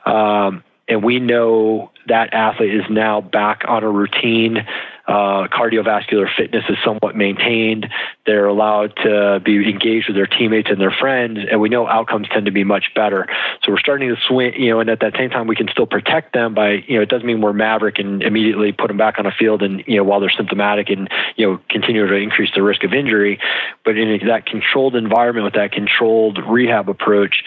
[0.06, 4.66] Um, and we know that athlete is now back on a routine.
[5.08, 7.88] Uh, cardiovascular fitness is somewhat maintained.
[8.26, 12.28] They're allowed to be engaged with their teammates and their friends, and we know outcomes
[12.30, 13.28] tend to be much better.
[13.64, 15.86] So we're starting to swing, you know, and at that same time, we can still
[15.86, 19.20] protect them by, you know, it doesn't mean we're maverick and immediately put them back
[19.20, 22.50] on a field and, you know, while they're symptomatic and, you know, continue to increase
[22.56, 23.40] the risk of injury.
[23.84, 27.44] But in that controlled environment with that controlled rehab approach,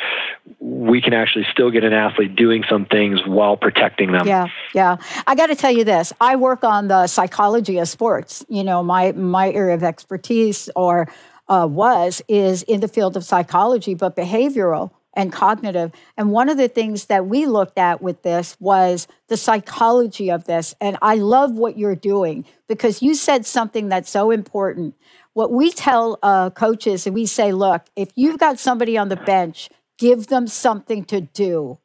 [0.60, 4.26] we can actually still get an athlete doing some things while protecting them.
[4.26, 4.96] Yeah, yeah.
[5.26, 6.12] I got to tell you this.
[6.20, 8.44] I work on the psychology of sports.
[8.48, 11.08] You know, my my area of expertise or
[11.48, 15.90] uh, was is in the field of psychology, but behavioral and cognitive.
[16.16, 20.44] And one of the things that we looked at with this was the psychology of
[20.44, 20.74] this.
[20.80, 24.94] And I love what you're doing because you said something that's so important.
[25.32, 29.16] What we tell uh, coaches, and we say, look, if you've got somebody on the
[29.16, 31.78] bench, give them something to do.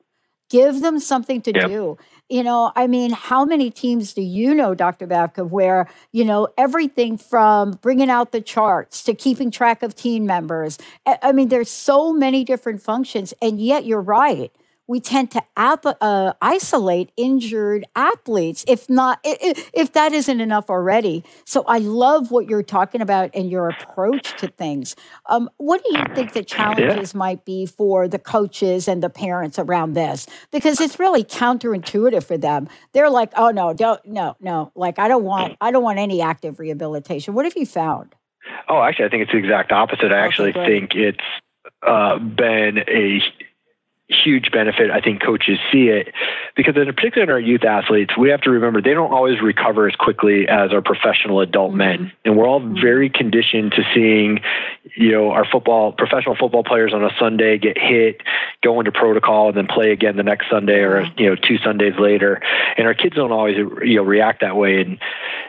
[0.50, 1.68] Give them something to Yep.
[1.68, 1.98] do.
[2.30, 5.06] You know, I mean, how many teams do you know, Dr.
[5.08, 10.26] Babka, where, you know, everything from bringing out the charts to keeping track of team
[10.26, 10.78] members?
[11.06, 13.34] I I mean, there's so many different functions.
[13.42, 14.52] And yet, you're right.
[14.88, 20.42] We tend to ap- uh, isolate injured athletes, if not, i- i- if that isn't
[20.42, 21.24] enough already.
[21.46, 24.96] So I love what you're talking about and your approach to things.
[25.28, 29.58] Um, what do you think the challenges might be for the coaches and the parents
[29.58, 30.28] around this?
[30.52, 32.68] Because it's really counterintuitive for them.
[32.92, 34.72] They're like, "Oh no, don't, no, no!
[34.76, 38.16] Like I don't want, I don't want any active rehabilitation." What have you found?
[38.68, 40.12] Oh, actually, I think it's the exact opposite.
[40.12, 40.68] I actually great.
[40.68, 41.24] think it's
[41.88, 43.22] uh, been a
[44.10, 44.92] huge benefit.
[44.92, 46.14] I think coaches see it
[46.56, 49.88] because, in particular, in our youth athletes, we have to remember they don't always recover
[49.88, 51.78] as quickly as our professional adult mm-hmm.
[51.78, 52.82] men, and we're all mm-hmm.
[52.82, 54.42] very conditioned to seeing,
[54.96, 58.22] you know, our football professional football players on a Sunday get hit,
[58.62, 61.98] go into protocol, and then play again the next Sunday or you know two Sundays
[61.98, 62.42] later,
[62.78, 65.00] and our kids don't always you know react that way, and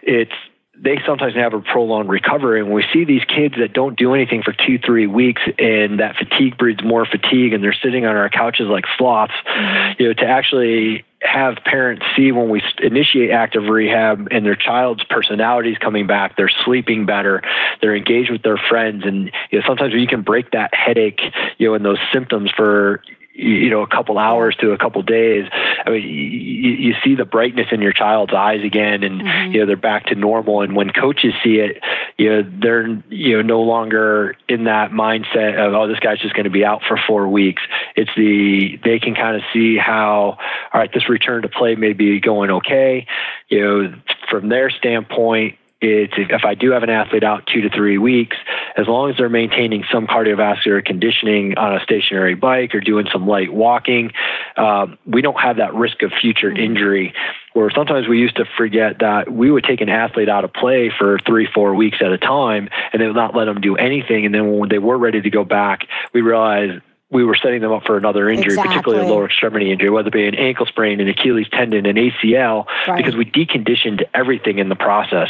[0.03, 0.33] it's
[0.77, 2.61] they sometimes have a prolonged recovery.
[2.61, 6.17] And we see these kids that don't do anything for two, three weeks, and that
[6.17, 9.35] fatigue breeds more fatigue, and they're sitting on our couches like sloths.
[9.47, 10.03] Mm-hmm.
[10.03, 15.03] You know, to actually have parents see when we initiate active rehab and their child's
[15.05, 17.43] personality is coming back, they're sleeping better,
[17.81, 21.21] they're engaged with their friends, and you know sometimes you can break that headache,
[21.59, 23.03] you know, and those symptoms for
[23.35, 25.47] you know a couple hours to a couple days
[25.85, 29.53] i mean you, you see the brightness in your child's eyes again and mm-hmm.
[29.53, 30.63] you know they're back to normal.
[30.63, 31.83] And when coaches see it
[32.17, 36.35] you know they're you know no longer in that mindset of oh this guy's just
[36.35, 37.63] going to be out for 4 weeks.
[37.97, 40.39] It's the they can kind of see how
[40.73, 43.07] all right this return to play may be going okay.
[43.49, 43.95] You know
[44.31, 47.99] from their standpoint it's if, if I do have an athlete out two to three
[47.99, 48.37] weeks,
[48.77, 53.27] as long as they're maintaining some cardiovascular conditioning on a stationary bike or doing some
[53.27, 54.13] light walking,
[54.57, 57.15] um, we don't have that risk of future injury.
[57.53, 60.91] Where sometimes we used to forget that we would take an athlete out of play
[60.91, 64.27] for three, four weeks at a time, and they would not let them do anything.
[64.27, 67.73] And then when they were ready to go back, we realized we were setting them
[67.73, 68.75] up for another injury, exactly.
[68.75, 71.97] particularly a lower extremity injury, whether it be an ankle sprain, an Achilles tendon, an
[71.97, 72.97] ACL, right.
[72.97, 75.29] because we deconditioned everything in the process.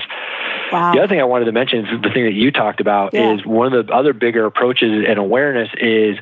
[0.72, 0.92] Wow.
[0.92, 3.34] The other thing I wanted to mention is the thing that you talked about yeah.
[3.34, 6.16] is one of the other bigger approaches and awareness is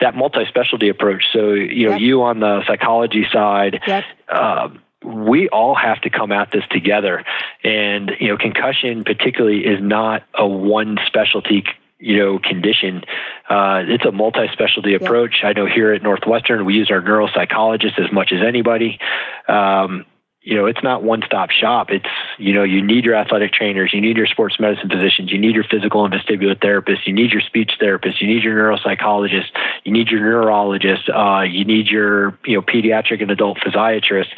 [0.00, 1.24] that multi-specialty approach.
[1.32, 2.00] So, you know, yep.
[2.00, 4.04] you on the psychology side, yep.
[4.28, 7.24] um, we all have to come at this together.
[7.62, 11.64] And, you know, concussion particularly is not a one specialty
[12.04, 13.02] you know condition.
[13.48, 15.36] Uh, it's a multi-specialty approach.
[15.42, 18.98] I know here at Northwestern we use our neuropsychologist as much as anybody.
[19.48, 20.04] Um,
[20.44, 21.88] you know, it's not one stop shop.
[21.90, 22.04] It's,
[22.38, 25.54] you know, you need your athletic trainers, you need your sports medicine physicians, you need
[25.54, 29.46] your physical and vestibular therapists, you need your speech therapist, you need your neuropsychologist,
[29.84, 34.28] you need your neurologist, uh, you need your, you know, pediatric and adult physiatrist.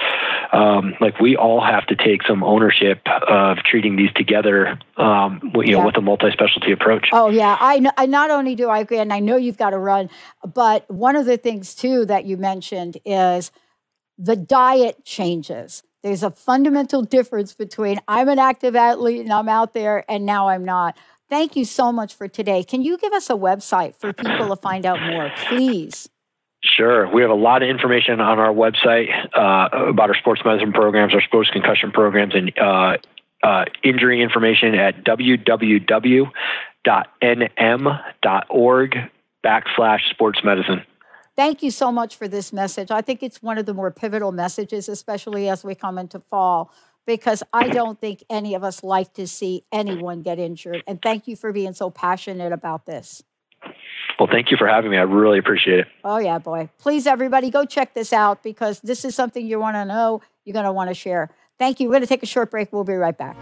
[0.52, 5.62] Um, like we all have to take some ownership of treating these together, um, you
[5.64, 5.78] yeah.
[5.78, 7.08] know, with a multi-specialty approach.
[7.12, 7.56] Oh yeah.
[7.58, 10.08] I, I not only do I agree, and I know you've got to run,
[10.54, 13.50] but one of the things too that you mentioned is
[14.16, 19.74] the diet changes there's a fundamental difference between I'm an active athlete and I'm out
[19.74, 20.96] there and now I'm not.
[21.28, 22.62] Thank you so much for today.
[22.62, 26.08] Can you give us a website for people to find out more, please?
[26.62, 27.12] Sure.
[27.12, 31.12] We have a lot of information on our website uh, about our sports medicine programs,
[31.12, 32.98] our sports concussion programs, and uh,
[33.42, 36.30] uh, injury information at www.nm.org
[39.44, 40.82] backslash sports medicine.
[41.36, 42.90] Thank you so much for this message.
[42.90, 46.72] I think it's one of the more pivotal messages, especially as we come into fall,
[47.06, 50.82] because I don't think any of us like to see anyone get injured.
[50.86, 53.22] And thank you for being so passionate about this.
[54.18, 54.96] Well, thank you for having me.
[54.96, 55.86] I really appreciate it.
[56.02, 56.70] Oh, yeah, boy.
[56.78, 60.54] Please, everybody, go check this out because this is something you want to know, you're
[60.54, 61.30] going to want to share.
[61.58, 61.88] Thank you.
[61.88, 62.72] We're going to take a short break.
[62.72, 63.36] We'll be right back.